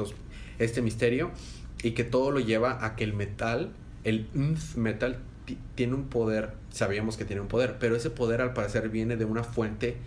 [0.60, 1.32] este misterio
[1.84, 3.72] y que todo lo lleva a que el metal,
[4.04, 4.28] el
[4.76, 5.20] metal,
[5.76, 9.26] tiene un poder, sabíamos que tiene un poder, pero ese poder al parecer viene de
[9.26, 9.98] una fuente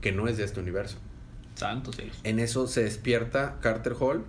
[0.00, 0.98] que no es de este universo.
[1.54, 2.04] Santo sí.
[2.24, 4.24] En eso se despierta Carter Hall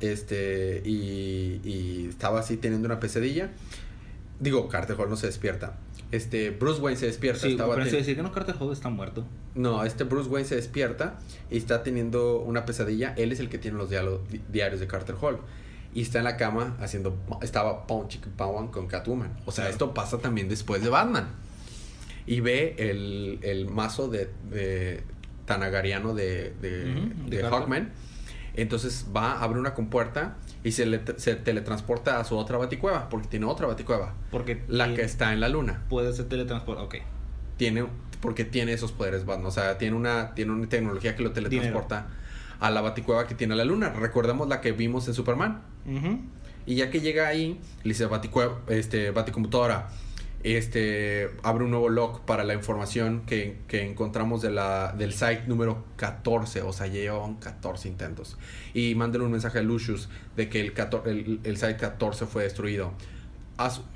[0.00, 3.50] este, y, estaba así teniendo una pesadilla.
[4.40, 5.78] Digo, Carter Hall no se despierta.
[6.10, 7.40] Este, Bruce Wayne se despierta.
[7.42, 9.24] Sí, estaba pero decir que no, Carter Hall está muerto.
[9.54, 11.18] No, este Bruce Wayne se despierta
[11.50, 13.14] y está teniendo una pesadilla.
[13.16, 15.38] Él es el que tiene los diarios de Carter Hall
[15.94, 18.32] y está en la cama haciendo estaba Pound Chicken
[18.70, 19.36] con Catwoman.
[19.44, 21.28] O sea, esto pasa también después de Batman.
[22.24, 25.02] Y ve el, el mazo de, de
[25.44, 27.92] Tanagariano de, de, Hawkman.
[28.54, 33.28] Entonces va, abre una compuerta y se, le, se teletransporta a su otra baticueva, porque
[33.28, 34.14] tiene otra baticueva.
[34.30, 35.84] Porque la que está en la luna.
[35.88, 36.94] Puede ser teletransporte, ok.
[37.56, 37.86] tiene,
[38.20, 39.46] porque tiene esos poderes Batman.
[39.46, 42.08] O sea, tiene una, tiene una tecnología que lo teletransporta
[42.60, 43.90] a la baticueva que tiene la luna.
[43.90, 45.62] Recordemos la que vimos en Superman.
[46.66, 48.08] Y ya que llega ahí, le dice
[48.68, 49.88] este, Baticomputadora,
[50.44, 55.44] este, abre un nuevo log para la información que, que, encontramos de la, del site
[55.46, 56.62] número 14.
[56.62, 58.38] O sea, llevan 14 intentos.
[58.74, 60.72] Y mándale un mensaje a Lucius de que el,
[61.06, 62.92] el, el site 14 fue destruido.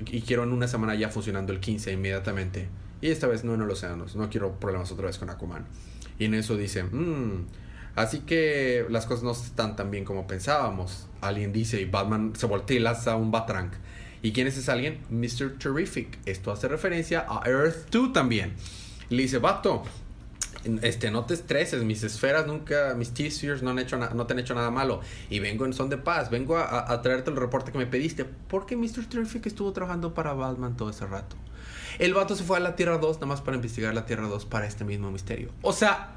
[0.05, 2.69] y quiero en una semana ya funcionando el 15 inmediatamente.
[3.01, 4.15] Y esta vez no en los océanos.
[4.15, 5.65] No quiero problemas otra vez con Akuman.
[6.17, 7.45] Y en eso dice, mmm,
[7.97, 11.07] así que las cosas no están tan bien como pensábamos.
[11.19, 13.73] Alguien dice y Batman se voltea y lanza un Batrank.
[14.21, 14.99] ¿Y quién es ese alguien?
[15.09, 15.57] Mr.
[15.59, 16.17] Terrific.
[16.25, 18.53] Esto hace referencia a Earth 2 también.
[19.09, 19.83] le dice, Bato,
[20.81, 24.55] este, no te estreses, mis esferas nunca, mis T-Spheres no, hecho no te han hecho
[24.55, 25.01] nada malo.
[25.29, 28.25] Y vengo en son de paz, vengo a, traerte el reporte que me pediste.
[28.25, 29.05] Porque Mr.
[29.09, 31.35] Terrific estuvo trabajando para Batman todo ese rato.
[31.99, 34.45] El vato se fue a la Tierra 2 nada más para investigar la Tierra 2
[34.45, 35.49] para este mismo misterio.
[35.61, 36.16] O sea,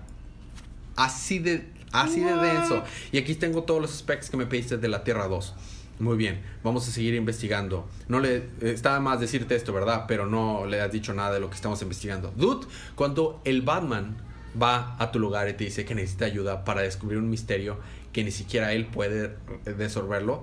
[0.97, 2.83] así de, así de denso.
[3.13, 5.55] Y aquí tengo todos los specs que me pediste de la Tierra 2.
[6.01, 7.87] Muy bien, vamos a seguir investigando.
[8.09, 10.07] No le estaba más decirte esto, ¿verdad?
[10.09, 12.33] Pero no le has dicho nada de lo que estamos investigando.
[12.37, 14.17] Dude, cuando el Batman
[14.61, 17.79] va a tu lugar y te dice que necesita ayuda para descubrir un misterio
[18.13, 20.43] que ni siquiera él puede resolverlo,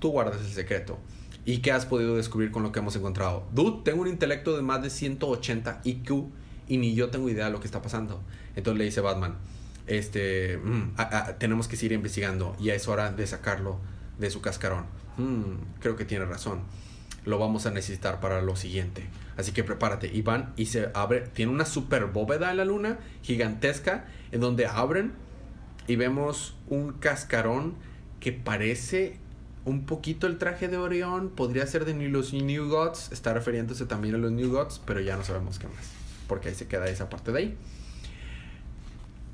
[0.00, 0.98] tú guardas el secreto.
[1.46, 3.44] ¿Y qué has podido descubrir con lo que hemos encontrado?
[3.52, 6.26] Dude, tengo un intelecto de más de 180 IQ
[6.68, 8.20] y ni yo tengo idea de lo que está pasando.
[8.54, 9.38] Entonces le dice Batman,
[9.90, 10.94] este, mm,
[11.38, 13.78] tenemos que seguir investigando, y es hora de sacarlo
[14.18, 14.84] de su cascarón.
[15.16, 16.60] Mm, creo que tiene razón.
[17.24, 19.08] Lo vamos a necesitar para lo siguiente.
[19.36, 20.06] Así que prepárate.
[20.06, 21.20] Y van y se abre.
[21.20, 25.12] Tiene una super bóveda en la luna, gigantesca, en donde abren
[25.86, 27.74] y vemos un cascarón
[28.20, 29.18] que parece
[29.64, 31.30] un poquito el traje de Orión.
[31.30, 33.10] Podría ser de los New Gods.
[33.12, 35.90] Está refiriéndose también a los New Gods, pero ya no sabemos qué más.
[36.28, 37.58] Porque ahí se queda esa parte de ahí.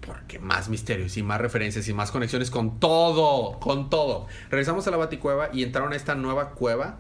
[0.07, 4.27] Porque más misterios y más referencias y más conexiones con todo, con todo.
[4.51, 6.99] Regresamos a la Baticueva y entraron a esta nueva cueva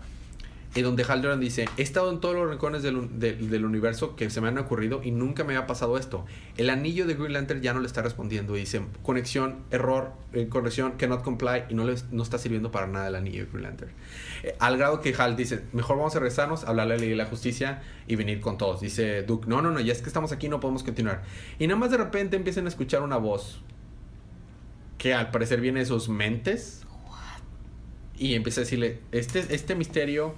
[0.76, 4.42] y donde Haldoran dice, he estado en todos los rincones del, del, universo que se
[4.42, 6.26] me han ocurrido y nunca me había pasado esto.
[6.58, 8.54] El anillo de Green Lantern ya no le está respondiendo.
[8.56, 11.64] Y dice, conexión, error, eh, corrección, cannot comply.
[11.70, 13.90] Y no, le, no está sirviendo para nada el anillo de Green Lantern.
[14.42, 17.16] Eh, al grado que Hal dice, mejor vamos a regresarnos, hablarle a la ley de
[17.16, 18.82] la justicia y venir con todos.
[18.82, 21.22] Dice Duke, no, no, no, ya es que estamos aquí, no podemos continuar.
[21.58, 23.62] Y nada más de repente empiezan a escuchar una voz
[24.98, 26.82] que al parecer viene de sus mentes.
[28.18, 30.34] Y empieza a decirle, este, este misterio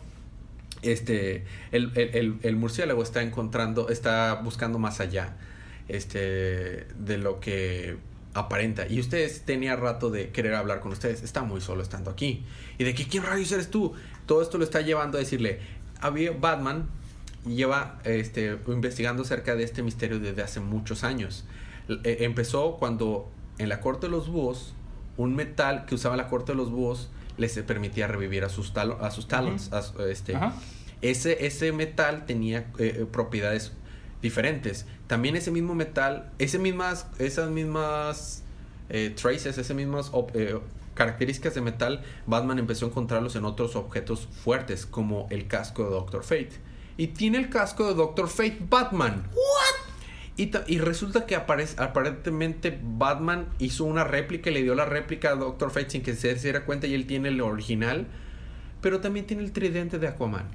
[0.83, 5.37] este, el, murciélago está encontrando, está buscando más allá
[5.89, 7.97] este, de lo que
[8.35, 8.87] aparenta.
[8.89, 11.23] Y ustedes tenía rato de querer hablar con ustedes.
[11.23, 12.45] Está muy solo estando aquí.
[12.79, 13.95] Y de que, ¿quién rayos eres tú?
[14.27, 15.61] Todo esto lo está llevando a decirle,
[16.01, 16.89] había Batman
[17.47, 21.45] lleva este, investigando acerca de este misterio desde hace muchos años.
[22.05, 24.75] E, empezó cuando en la corte de los búhos,
[25.17, 27.09] un metal que usaba la corte de los búhos
[27.39, 29.71] les permitía revivir a sus, a sus talons.
[30.09, 30.37] este,
[31.01, 33.73] ese, ese metal tenía eh, eh, propiedades
[34.21, 34.85] diferentes.
[35.07, 38.43] También ese mismo metal, ese mismas, esas mismas
[38.91, 40.11] eh, traces, esas mismas
[40.95, 45.91] características de metal, Batman empezó a encontrarlos en otros objetos fuertes, como el casco de
[45.91, 46.51] Doctor Fate.
[46.97, 49.29] Y tiene el casco de Doctor Fate Batman.
[49.33, 49.88] ¿What?
[50.39, 55.73] Y, resulta que aparentemente Batman hizo una réplica y le dio la réplica a Doctor
[55.73, 58.07] Fate sin que se diera cuenta y él tiene el original.
[58.81, 60.47] Pero también tiene el tridente de Aquaman.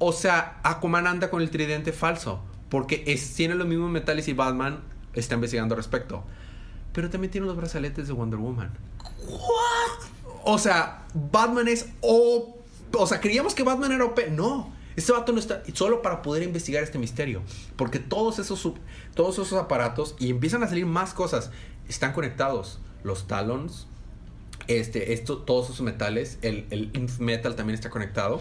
[0.00, 2.42] O sea, Aquaman anda con el tridente falso.
[2.68, 4.80] Porque es, tiene los mismos metales y Batman
[5.14, 6.24] está investigando al respecto.
[6.92, 8.72] Pero también tiene los brazaletes de Wonder Woman.
[9.24, 10.08] ¿What?
[10.44, 12.58] O sea, Batman es O.
[12.92, 14.18] O sea, creíamos que Batman era OP.
[14.32, 14.72] No.
[14.98, 17.42] Este vato no está solo para poder investigar este misterio.
[17.76, 18.68] Porque todos esos,
[19.14, 21.52] todos esos aparatos, y empiezan a salir más cosas,
[21.88, 22.80] están conectados.
[23.04, 23.86] Los talons,
[24.66, 28.40] este, esto, todos esos metales, el, el Inf Metal también está conectado.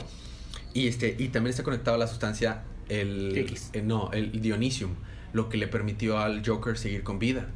[0.74, 4.96] Y, este, y también está conectado a la sustancia, el, eh, no, el Dionisium,
[5.34, 7.50] lo que le permitió al Joker seguir con vida.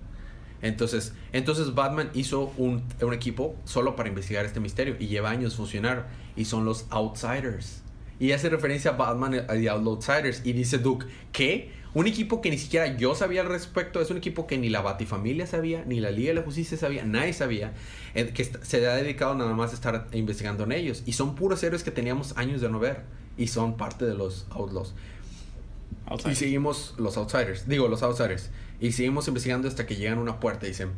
[0.62, 5.56] Entonces, entonces Batman hizo un, un, equipo solo para investigar este misterio y lleva años
[5.56, 7.81] funcionar y son los Outsiders.
[8.22, 10.44] Y hace referencia a Batman y The Outsiders.
[10.44, 11.72] Y dice Duke, ¿qué?
[11.96, 14.00] Un equipo que ni siquiera yo sabía al respecto.
[14.00, 17.04] Es un equipo que ni la Batifamilia sabía, ni la Liga de la Justicia sabía,
[17.04, 17.74] nadie sabía.
[18.14, 21.02] Eh, que se ha dedicado nada más a estar investigando en ellos.
[21.08, 23.02] Y son puros héroes que teníamos años de no ver.
[23.40, 24.94] Y son parte de los Outlaws.
[26.30, 27.68] Y seguimos los Outsiders.
[27.68, 28.52] Digo, los Outsiders.
[28.80, 30.92] Y seguimos investigando hasta que llegan a una puerta y dicen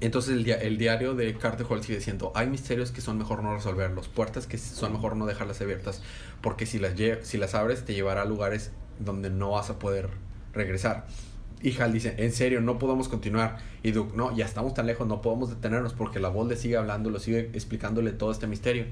[0.00, 4.06] entonces el, diario de Carter Hall sigue diciendo, hay misterios que son mejor no resolverlos,
[4.06, 6.02] puertas que son mejor no dejarlas abiertas,
[6.40, 6.92] porque si las,
[7.22, 8.70] si las abres te llevará a lugares
[9.00, 10.08] donde no vas a poder
[10.52, 11.06] regresar.
[11.60, 13.58] Y Hal dice, en serio, no podemos continuar.
[13.82, 16.76] Y Duke, no, ya estamos tan lejos, no podemos detenernos porque la voz le sigue
[16.76, 18.84] hablando, lo sigue explicándole todo este misterio.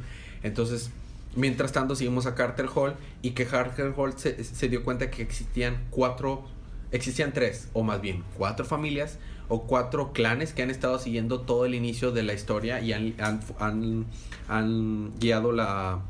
[0.43, 0.91] Entonces,
[1.37, 5.23] mientras tanto, seguimos a Carter Hall y que Carter Hall se, se dio cuenta que
[5.23, 6.45] existían cuatro,
[6.91, 11.65] existían tres, o más bien, cuatro familias o cuatro clanes que han estado siguiendo todo
[11.67, 14.07] el inicio de la historia y han, han, han,
[14.49, 16.01] han guiado la,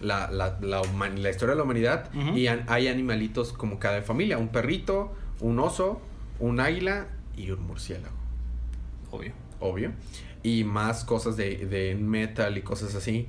[0.00, 5.12] la, la, la, historia de la humanidad y hay animalitos como cada familia, un perrito,
[5.40, 6.00] un oso,
[6.38, 8.14] un águila y un murciélago,
[9.10, 9.32] Obvio.
[9.60, 9.92] obvio,
[10.42, 13.26] y más cosas de, de metal y cosas así.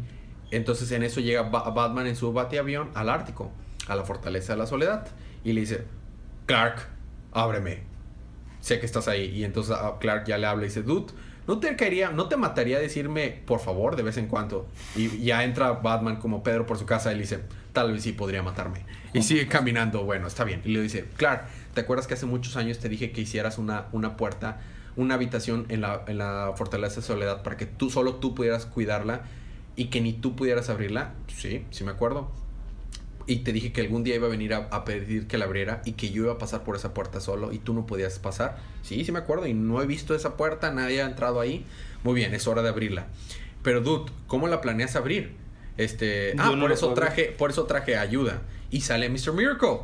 [0.50, 3.52] Entonces en eso llega Ba- Batman en su bateavión al Ártico,
[3.88, 5.08] a la fortaleza de la soledad,
[5.44, 5.86] y le dice,
[6.46, 6.88] Clark,
[7.32, 7.84] ábreme,
[8.62, 9.26] sé que estás ahí.
[9.26, 11.12] Y entonces a Clark ya le habla y dice, dude,
[11.48, 14.68] ¿no te caería, no te mataría decirme por favor de vez en cuando?
[14.96, 17.42] Y ya entra Batman como Pedro por su casa y le dice,
[17.74, 18.86] tal vez sí podría matarme.
[19.14, 20.62] Y sigue caminando, bueno, está bien.
[20.64, 23.88] Y le dice, Clark, ¿te acuerdas que hace muchos años te dije que hicieras una,
[23.92, 24.62] una puerta,
[24.96, 28.66] una habitación en la, en la fortaleza de soledad para que tú, solo tú pudieras
[28.66, 29.24] cuidarla
[29.76, 31.14] y que ni tú pudieras abrirla?
[31.28, 32.32] Sí, sí me acuerdo.
[33.32, 35.82] Y te dije que algún día iba a venir a, a pedir que la abriera
[35.86, 38.58] y que yo iba a pasar por esa puerta solo y tú no podías pasar.
[38.82, 41.66] Sí, sí me acuerdo y no he visto esa puerta, nadie ha entrado ahí.
[42.04, 43.08] Muy bien, es hora de abrirla.
[43.64, 45.36] Pero dude, ¿cómo la planeas abrir?
[45.78, 49.32] Este, Yo ah, no por eso traje, por eso traje ayuda y sale Mr.
[49.34, 49.80] Miracle.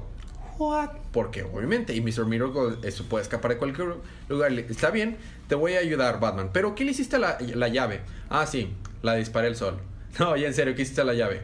[0.58, 0.90] What?
[1.14, 2.26] Porque obviamente, y Mr.
[2.26, 3.96] Miracle eso puede escapar de cualquier
[4.28, 4.52] lugar.
[4.52, 5.16] Está bien,
[5.48, 6.50] te voy a ayudar, Batman.
[6.52, 8.02] Pero ¿qué le hiciste a la, la llave?
[8.30, 8.74] Ah, sí,
[9.04, 9.80] la disparé el sol.
[10.20, 11.44] No, ya en serio, ¿qué hiciste a la llave?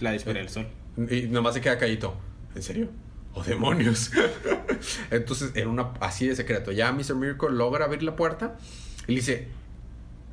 [0.00, 0.68] La disparé del sol.
[1.10, 2.14] Y nomás se queda callito.
[2.54, 2.88] ¿En serio?
[3.34, 4.10] ¡Oh, demonios!
[5.10, 6.72] Entonces, era una así de secreto.
[6.72, 7.14] Ya Mr.
[7.14, 8.56] Miracle logra abrir la puerta
[9.06, 9.48] y le dice: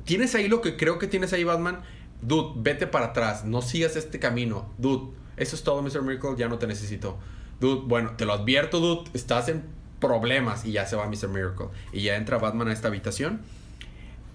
[0.04, 1.80] ¿Tienes ahí lo que creo que tienes ahí, Batman?
[2.20, 3.44] Dude, vete para atrás.
[3.44, 4.72] No sigas este camino.
[4.78, 6.02] Dude, eso es todo, Mr.
[6.02, 6.34] Miracle.
[6.36, 7.18] Ya no te necesito.
[7.60, 9.08] Dude, bueno, te lo advierto, dude.
[9.14, 9.64] Estás en
[10.00, 10.64] problemas.
[10.64, 11.28] Y ya se va Mr.
[11.28, 11.68] Miracle.
[11.92, 13.40] Y ya entra Batman a esta habitación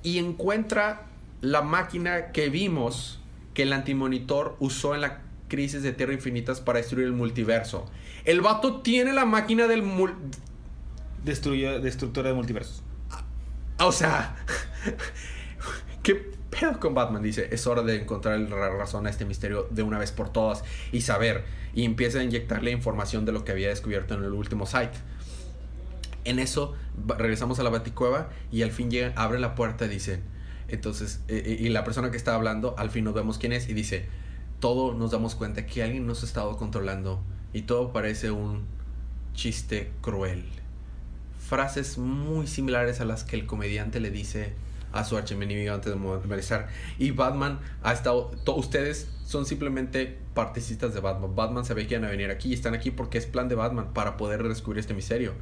[0.04, 1.08] y encuentra
[1.42, 3.20] la máquina que vimos
[3.54, 5.22] que el antimonitor usó en la
[5.52, 7.86] crisis de Tierra Infinitas para destruir el multiverso.
[8.24, 10.16] El vato tiene la máquina del mul...
[11.26, 12.82] Destruye, destructora de multiversos.
[13.80, 14.38] O sea...
[16.04, 16.16] ¿Qué
[16.50, 17.22] pedo con Batman?
[17.22, 20.64] Dice, es hora de encontrar la razón a este misterio de una vez por todas
[20.94, 21.44] y saber.
[21.76, 24.94] Y empieza a inyectarle información de lo que había descubierto en el último site.
[26.24, 26.76] En eso
[27.18, 30.24] regresamos a la baticueva y al fin llega, abre la puerta y dicen,
[30.70, 33.68] entonces, eh, eh, y la persona que está hablando, al fin nos vemos quién es
[33.68, 34.08] y dice,
[34.62, 37.20] todo nos damos cuenta que alguien nos ha estado controlando
[37.52, 38.64] y todo parece un
[39.34, 40.46] chiste cruel.
[41.40, 44.54] Frases muy similares a las que el comediante le dice
[44.94, 46.70] a su archienemigo antes de movilizar.
[47.00, 51.36] Y Batman ha estado, ustedes son simplemente particitas de Batman.
[51.36, 53.94] Batman sabe que iban a venir aquí y están aquí porque es plan de Batman
[53.94, 55.34] para poder descubrir este misterio,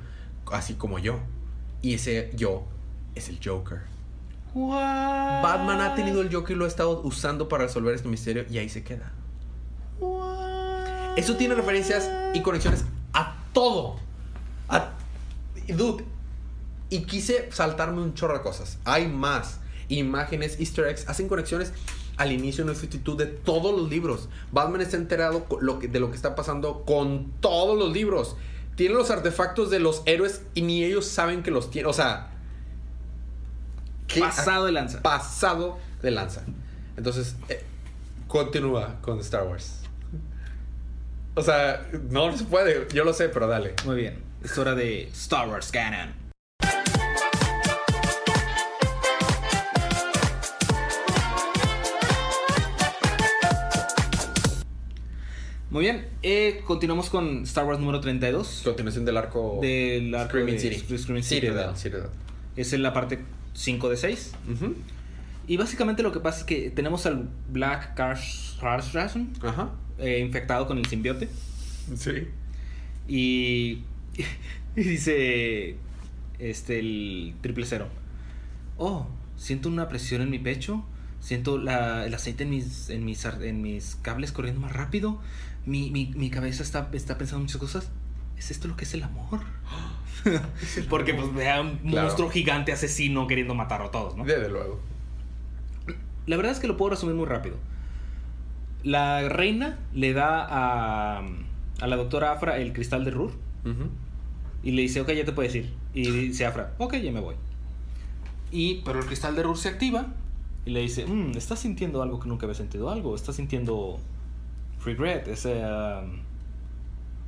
[0.52, 1.20] así como yo.
[1.82, 2.66] Y ese yo
[3.16, 3.99] es el Joker.
[4.54, 5.44] What?
[5.44, 8.58] Batman ha tenido el Joker y lo ha estado usando para resolver este misterio y
[8.58, 9.12] ahí se queda.
[10.00, 11.18] What?
[11.18, 13.98] Eso tiene referencias y conexiones a todo.
[14.68, 14.92] A,
[15.68, 16.04] dude.
[16.90, 18.80] Y quise saltarme un chorro de cosas.
[18.86, 19.60] Hay más.
[19.90, 21.74] Imágenes, easter eggs, hacen conexiones
[22.18, 24.30] al inicio en actitud de todos los libros.
[24.52, 25.46] Batman está enterado
[25.82, 28.36] de lo que está pasando con todos los libros.
[28.76, 31.88] Tiene los artefactos de los héroes y ni ellos saben que los tiene.
[31.88, 32.39] O sea...
[34.10, 35.02] ¿qué Pasado de lanza.
[35.02, 36.44] pasado de lanza.
[36.98, 37.64] Entonces, eh,
[38.28, 39.76] continúa con Star Wars.
[41.36, 43.74] O sea, no se puede, yo lo sé, pero dale.
[43.86, 44.22] Muy bien.
[44.44, 46.14] Es hora de Star Wars Canon.
[55.70, 56.08] Muy bien.
[56.24, 58.62] eh, continuamos con Star Wars número 32.
[58.64, 61.98] Continuación del arco Del arco Screaming de City.
[62.56, 63.20] Es en la parte
[63.60, 64.34] 5 de 6.
[64.54, 64.76] Ujú.
[65.48, 69.72] Y básicamente lo que pasa es que tenemos al Black Carson Ajá.
[69.98, 71.28] eh, infectado con el simbiote.
[71.96, 72.28] Sí.
[73.08, 73.84] Y,
[74.76, 75.76] y dice
[76.38, 77.88] este el triple cero.
[78.78, 80.86] Oh, siento una presión en mi pecho.
[81.20, 85.20] Siento la- el aceite en mis, en, mis, en mis cables corriendo más rápido.
[85.66, 87.90] Mi, mi, mi cabeza está, está pensando muchas cosas.
[88.40, 89.42] ¿Es esto lo que es el amor?
[90.90, 92.08] Porque pues vea un Claro.
[92.08, 94.24] monstruo gigante asesino queriendo matar a todos, ¿no?
[94.26, 94.80] Desde luego.
[96.26, 97.58] La verdad es que lo puedo resumir muy rápido.
[98.84, 101.18] La reina le da a,
[101.82, 103.32] a la doctora Afra el cristal de Rur
[104.64, 105.74] y le dice, ok, ya te puedes ir.
[105.94, 107.36] Y dice Afra, ok, ya me voy.
[108.52, 110.08] Y, pero el cristal de Rur se activa
[110.66, 113.16] y le dice, "Mm, estás sintiendo algo que nunca había sentido algo.
[113.16, 114.00] Estás sintiendo
[114.86, 115.62] regret, ese...
[115.64, 116.20] um,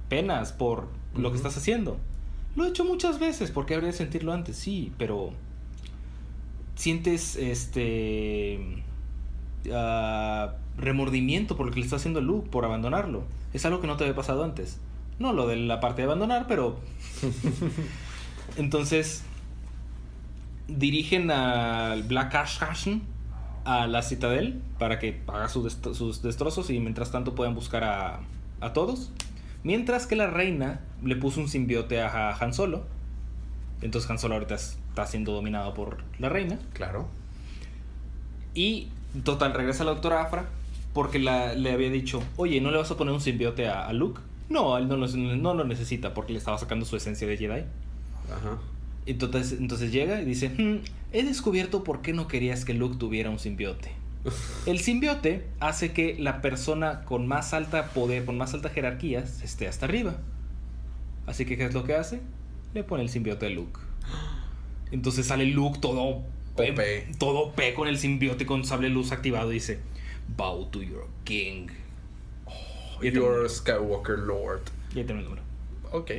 [0.10, 1.98] penas por lo que estás haciendo.
[2.56, 5.32] Lo he hecho muchas veces, porque habría de sentirlo antes, sí, pero
[6.76, 8.84] sientes este
[9.72, 13.24] ah, remordimiento por lo que le está haciendo a Luke, por abandonarlo.
[13.54, 14.80] Es algo que no te había pasado antes.
[15.20, 16.80] No lo de la parte de abandonar, pero...
[18.58, 19.24] Entonces,
[20.68, 23.02] dirigen al Black Ashton
[23.64, 27.84] a la Citadel para que haga su dest- sus destrozos y mientras tanto puedan buscar
[27.84, 28.20] a,
[28.60, 29.12] a todos.
[29.64, 32.86] Mientras que la reina le puso un simbiote a Han Solo.
[33.82, 36.60] Entonces Han Solo ahorita está siendo dominado por la reina.
[36.74, 37.08] Claro.
[38.54, 38.90] Y
[39.24, 40.46] total, regresa la doctora Afra
[40.94, 43.94] porque la- le había dicho, oye, ¿no le vas a poner un simbiote a, a
[43.94, 44.22] Luke?
[44.50, 47.62] No, él no lo, no lo necesita porque le estaba sacando su esencia de Jedi.
[48.30, 48.58] Ajá.
[49.06, 50.84] Entonces, entonces llega y dice, "Hmm,
[51.14, 53.92] he descubierto por qué no querías que Luke tuviera un simbiote.
[54.68, 59.68] El simbiote hace que la persona con más alta poder, con más alta jerarquía, esté
[59.68, 60.16] hasta arriba.
[61.26, 62.22] Así que, ¿qué es lo que hace?
[62.74, 63.80] Le pone el simbiote a Luke.
[64.92, 66.02] Entonces sale Luke todo
[66.56, 66.80] OP.
[67.18, 69.80] todo OP con el simbiote con sable luz activado y dice,
[70.36, 71.68] Bow to your king.
[73.02, 74.62] Ahí Your Skywalker Lord.
[74.94, 75.42] y ahí termina el número.
[75.92, 76.12] Ok.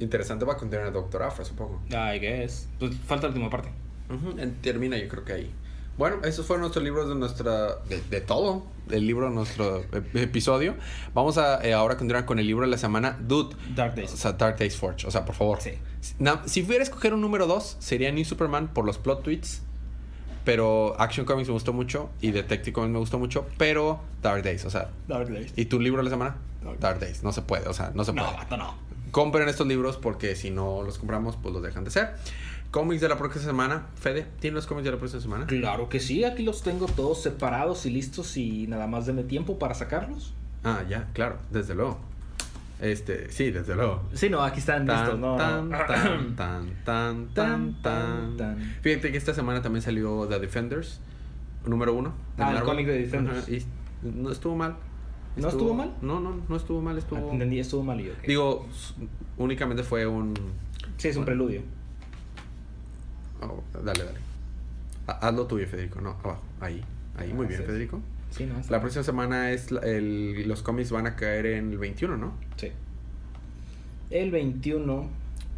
[0.00, 1.80] Interesante va a continuar el Doctor Afra, supongo.
[1.90, 2.68] I guess.
[2.80, 3.68] Pues falta la última parte.
[4.10, 5.50] Ujú, en- Termina yo creo que ahí.
[5.96, 7.76] Bueno, esos fueron nuestros libros de nuestra...
[7.88, 8.64] De, de todo.
[8.90, 10.74] El libro de nuestro ep- episodio.
[11.14, 13.16] Vamos a eh, ahora continuar con el libro de la semana.
[13.20, 13.56] Dude.
[13.74, 14.12] Dark Days.
[14.12, 15.06] O sea, Dark Days Forge.
[15.06, 15.60] O sea, por favor.
[15.60, 15.70] Sí.
[16.18, 19.62] Na- si pudiera escoger un número 2, sería New Superman por los plot tweets.
[20.44, 22.10] Pero Action Comics me gustó mucho.
[22.20, 23.46] Y Detective Comics me gustó mucho.
[23.56, 24.90] Pero Dark Days, o sea.
[25.08, 25.52] Dark Days.
[25.56, 26.36] ¿Y tu libro de la semana?
[26.62, 27.22] Dark- Dark Days.
[27.22, 28.36] No se puede, o sea, no se No, puede.
[28.36, 28.74] vato, no.
[29.10, 32.16] Compren estos libros porque si no los compramos, pues los dejan de ser.
[32.74, 33.86] Cómics de la próxima semana.
[33.94, 35.46] Fede, ¿tienes los cómics de la próxima semana?
[35.46, 39.60] Claro que sí, aquí los tengo todos separados y listos y nada más denme tiempo
[39.60, 40.34] para sacarlos.
[40.64, 42.00] Ah, ya, claro, desde luego.
[42.80, 44.02] Este, sí, desde luego.
[44.14, 45.36] Sí, no, aquí están listos, no.
[45.36, 45.78] tan, no.
[45.86, 48.36] tan, tan, tan, tan, tan.
[48.36, 48.58] tan.
[48.80, 50.98] Fíjate que esta semana también salió The Defenders,
[51.64, 52.12] número uno.
[52.38, 53.48] Ah, el cómic de Defenders.
[53.48, 53.64] Y
[54.02, 54.74] no estuvo mal.
[55.36, 55.94] ¿No estuvo mal?
[56.02, 57.30] No, no, no estuvo mal, Ah, estuvo...
[57.30, 58.10] Entendí, estuvo mal y.
[58.26, 58.66] Digo,
[59.38, 60.34] únicamente fue un...
[60.96, 61.62] sí, es un preludio.
[63.44, 64.18] Oh, dale, dale.
[65.06, 66.00] Ha- Hazlo tuyo, Federico.
[66.00, 66.42] No, abajo.
[66.60, 66.82] Ahí.
[67.16, 67.62] Ahí, muy bien.
[67.62, 68.00] Federico.
[68.30, 72.16] Sí, no, La próxima semana es el, los cómics van a caer en el 21,
[72.16, 72.32] ¿no?
[72.56, 72.70] Sí.
[74.10, 75.08] El 21.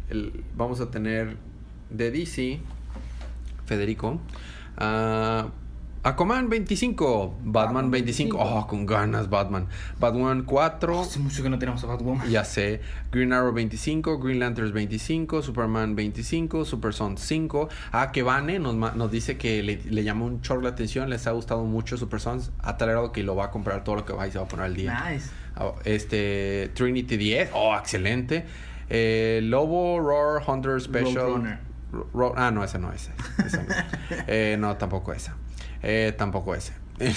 [0.09, 1.37] El- vamos a tener
[1.89, 2.59] de DC,
[3.65, 4.19] Federico,
[4.77, 5.47] a
[6.03, 8.59] Aquaman 25, Batman Batman 25, 25.
[8.59, 9.67] oh, con ganas Batman,
[9.99, 12.29] Batman 4, Hace mucho que no tenemos a Batwoman.
[12.29, 12.81] ya sé,
[13.11, 19.11] Green Arrow 25, Green Lanterns 25, Superman 25, Super Son 5, ah, que Vane nos,
[19.11, 22.51] dice que le, le llamó un chorro la atención, les ha gustado mucho Super Sons,
[22.61, 24.45] ha tal grado que lo va a comprar todo lo que va y se va
[24.45, 25.09] a poner al día.
[25.09, 25.29] Nice.
[25.55, 28.45] Ah, Este Trinity 10, oh, excelente.
[28.89, 31.15] Eh, Lobo Roar Hunter Special.
[31.15, 31.59] Roadrunner.
[31.91, 33.11] Ro- Ro- ah, no, esa no, esa.
[33.45, 33.73] esa no.
[34.27, 35.35] Eh, no, tampoco esa.
[35.83, 36.73] Eh, tampoco ese.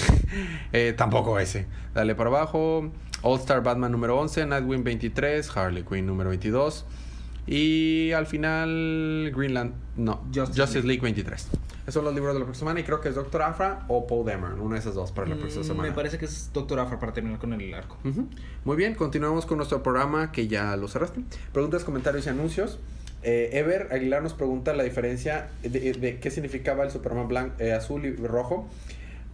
[0.73, 1.65] Eh, tampoco ese.
[1.93, 2.91] Dale para abajo.
[3.23, 6.85] All Star Batman número 11, Nightwing 23, Harley Quinn número 22.
[7.47, 9.73] Y al final, Greenland.
[9.97, 10.87] No, Justice Justice, League.
[10.87, 11.47] League 23.
[11.81, 12.79] Esos son los libros de la próxima semana.
[12.79, 14.53] Y creo que es Doctor Afra o Paul Demer.
[14.53, 15.89] Una de esas dos para la próxima Mm, semana.
[15.89, 17.97] Me parece que es Doctor Afra para terminar con el arco.
[18.05, 18.27] Ujú.
[18.63, 21.21] Muy bien, continuamos con nuestro programa que ya lo cerraste.
[21.51, 22.79] Preguntas, comentarios y anuncios.
[23.23, 28.15] Eh, Ever Aguilar nos pregunta la diferencia de, qué significaba el Superman blanco, azul y
[28.15, 28.67] rojo.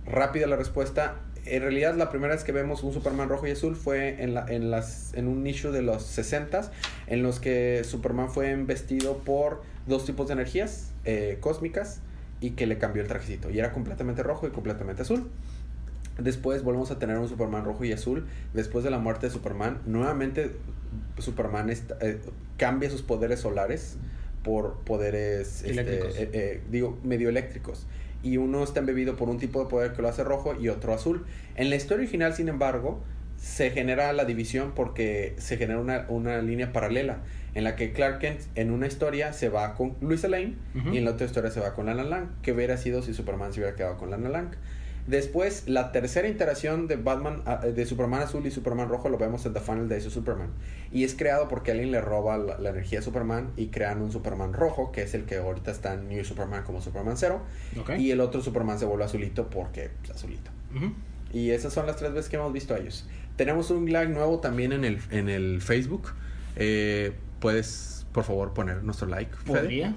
[0.05, 1.15] Rápida la respuesta.
[1.45, 5.27] En realidad, la primera vez que vemos un Superman rojo y azul fue en, en,
[5.27, 6.71] un issue de los 60
[7.07, 12.01] en los que Superman fue investido por dos tipos de energías eh, cósmicas
[12.41, 13.49] y que le cambió el trajecito.
[13.49, 15.29] Y era completamente rojo y completamente azul.
[16.19, 18.25] Después volvemos a tener un Superman rojo y azul.
[18.53, 20.51] Después de la muerte de Superman, nuevamente
[21.19, 22.19] Superman está- eh,
[22.57, 23.97] cambia sus poderes solares
[24.43, 27.85] por poderes, este, eh, eh, digo, medio eléctricos.
[28.23, 30.93] Y uno está embebido por un tipo de poder que lo hace rojo y otro
[30.93, 31.25] azul.
[31.55, 33.01] En la historia original, sin embargo,
[33.37, 37.19] se genera la división porque se genera una, una línea paralela
[37.53, 40.55] en la que Clark Kent en una historia se va con Luisa Lane
[40.93, 42.27] y en la otra historia se va con Lana Lang.
[42.41, 44.49] ¿Qué hubiera sido si Superman se hubiera quedado con Lana Lang?
[45.07, 49.45] Después, la tercera interacción de Batman, ah, de Superman azul y Superman rojo lo vemos
[49.45, 50.49] en The Final Days of Superman.
[50.91, 54.11] Y es creado porque alguien le roba la, la energía a Superman y crean un
[54.11, 57.41] Superman rojo, que es el que ahorita está en New Superman como Superman Zero.
[57.79, 57.91] Ok.
[57.97, 60.51] Y el otro Superman se vuelve azulito porque pues, azulito.
[61.33, 63.07] Y esas son las tres veces que hemos visto a ellos.
[63.35, 66.13] Tenemos un like nuevo también en el, en el Facebook.
[66.55, 69.31] Eh, Puedes, por favor, poner nuestro like.
[69.45, 69.93] Fede?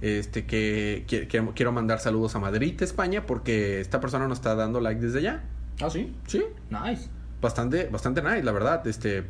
[0.00, 4.54] Este, que, que- que- quiero mandar saludos a Madrid, España, porque esta persona nos está
[4.54, 5.42] dando like desde allá.
[5.80, 6.12] Ah, sí.
[6.26, 7.08] Sí, Nice.
[7.40, 8.86] bastante, bastante nice, la verdad.
[8.86, 9.24] Este,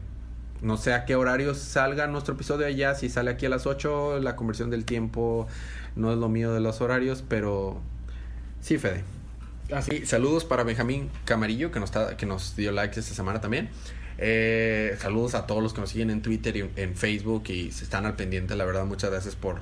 [0.63, 4.19] no sé a qué horario salga nuestro episodio allá, si sale aquí a las 8,
[4.21, 5.47] la conversión del tiempo
[5.97, 7.81] no es lo mío de los horarios, pero
[8.61, 9.05] sí, Fede.
[9.73, 13.69] Así, saludos para Benjamín Camarillo, que nos, está, que nos dio likes esta semana también.
[14.19, 17.85] Eh, saludos a todos los que nos siguen en Twitter y en Facebook y se
[17.85, 19.57] están al pendiente, la verdad, muchas gracias por,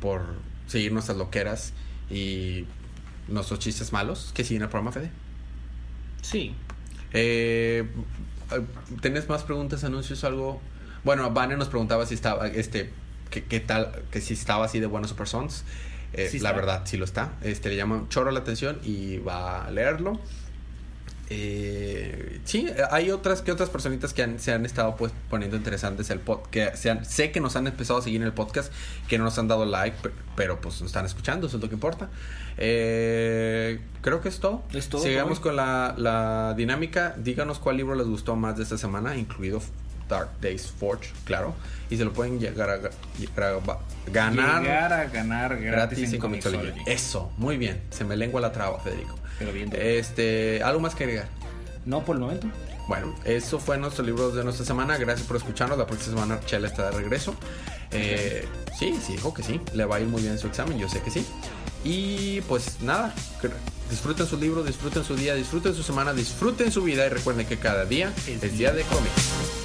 [0.00, 0.22] por
[0.66, 1.72] seguir nuestras loqueras
[2.10, 2.66] y
[3.28, 5.10] nuestros chistes malos que siguen el programa, Fede.
[6.22, 6.54] Sí.
[7.12, 7.86] Eh,
[9.00, 10.60] ¿Tenés más preguntas, anuncios, algo?
[11.04, 12.90] Bueno, Vane nos preguntaba si estaba, este,
[13.30, 15.64] qué tal, que si estaba así de buenos Super Sons.
[16.16, 17.32] Eh, la verdad, sí lo está.
[17.42, 20.20] Este, le llama chorro la atención y va a leerlo.
[21.30, 26.20] Eh, sí, hay otras que otras personitas que se han estado pues poniendo interesantes el
[26.20, 28.72] podcast, que se sé que nos han empezado a seguir en el podcast,
[29.08, 29.96] que no nos han dado like,
[30.36, 32.10] pero, pues nos están escuchando, eso es lo que importa.
[32.58, 34.62] Eh, creo que es todo.
[35.02, 37.14] Sigamos con la, la dinámica.
[37.16, 39.60] Díganos cuál libro les gustó más de esta semana, incluido
[40.08, 41.54] Dark Days Forge, claro.
[41.90, 42.78] Y se lo pueden llegar a,
[44.10, 44.62] ganar.
[44.62, 46.80] Llegar a ganar gratis, en Comixology.
[46.86, 47.82] Eso, muy bien.
[47.90, 49.16] Se me lengua la traba, Federico.
[49.38, 49.70] Pero bien.
[49.76, 51.28] Este, ¿algo más que agregar?
[51.84, 52.48] No, por el momento.
[52.88, 54.96] Bueno, eso fue nuestro libro de nuestra semana.
[54.98, 55.78] Gracias por escucharnos.
[55.78, 57.34] La próxima semana Chela está de regreso.
[57.90, 58.46] Eh,
[58.78, 59.60] sí, sí, dijo que sí.
[59.72, 61.26] Le va a ir muy bien su examen, yo sé que sí.
[61.84, 63.14] Y pues nada,
[63.90, 67.58] disfruten su libro, disfruten su día, disfruten su semana, disfruten su vida y recuerden que
[67.58, 69.63] cada día es día de cómics.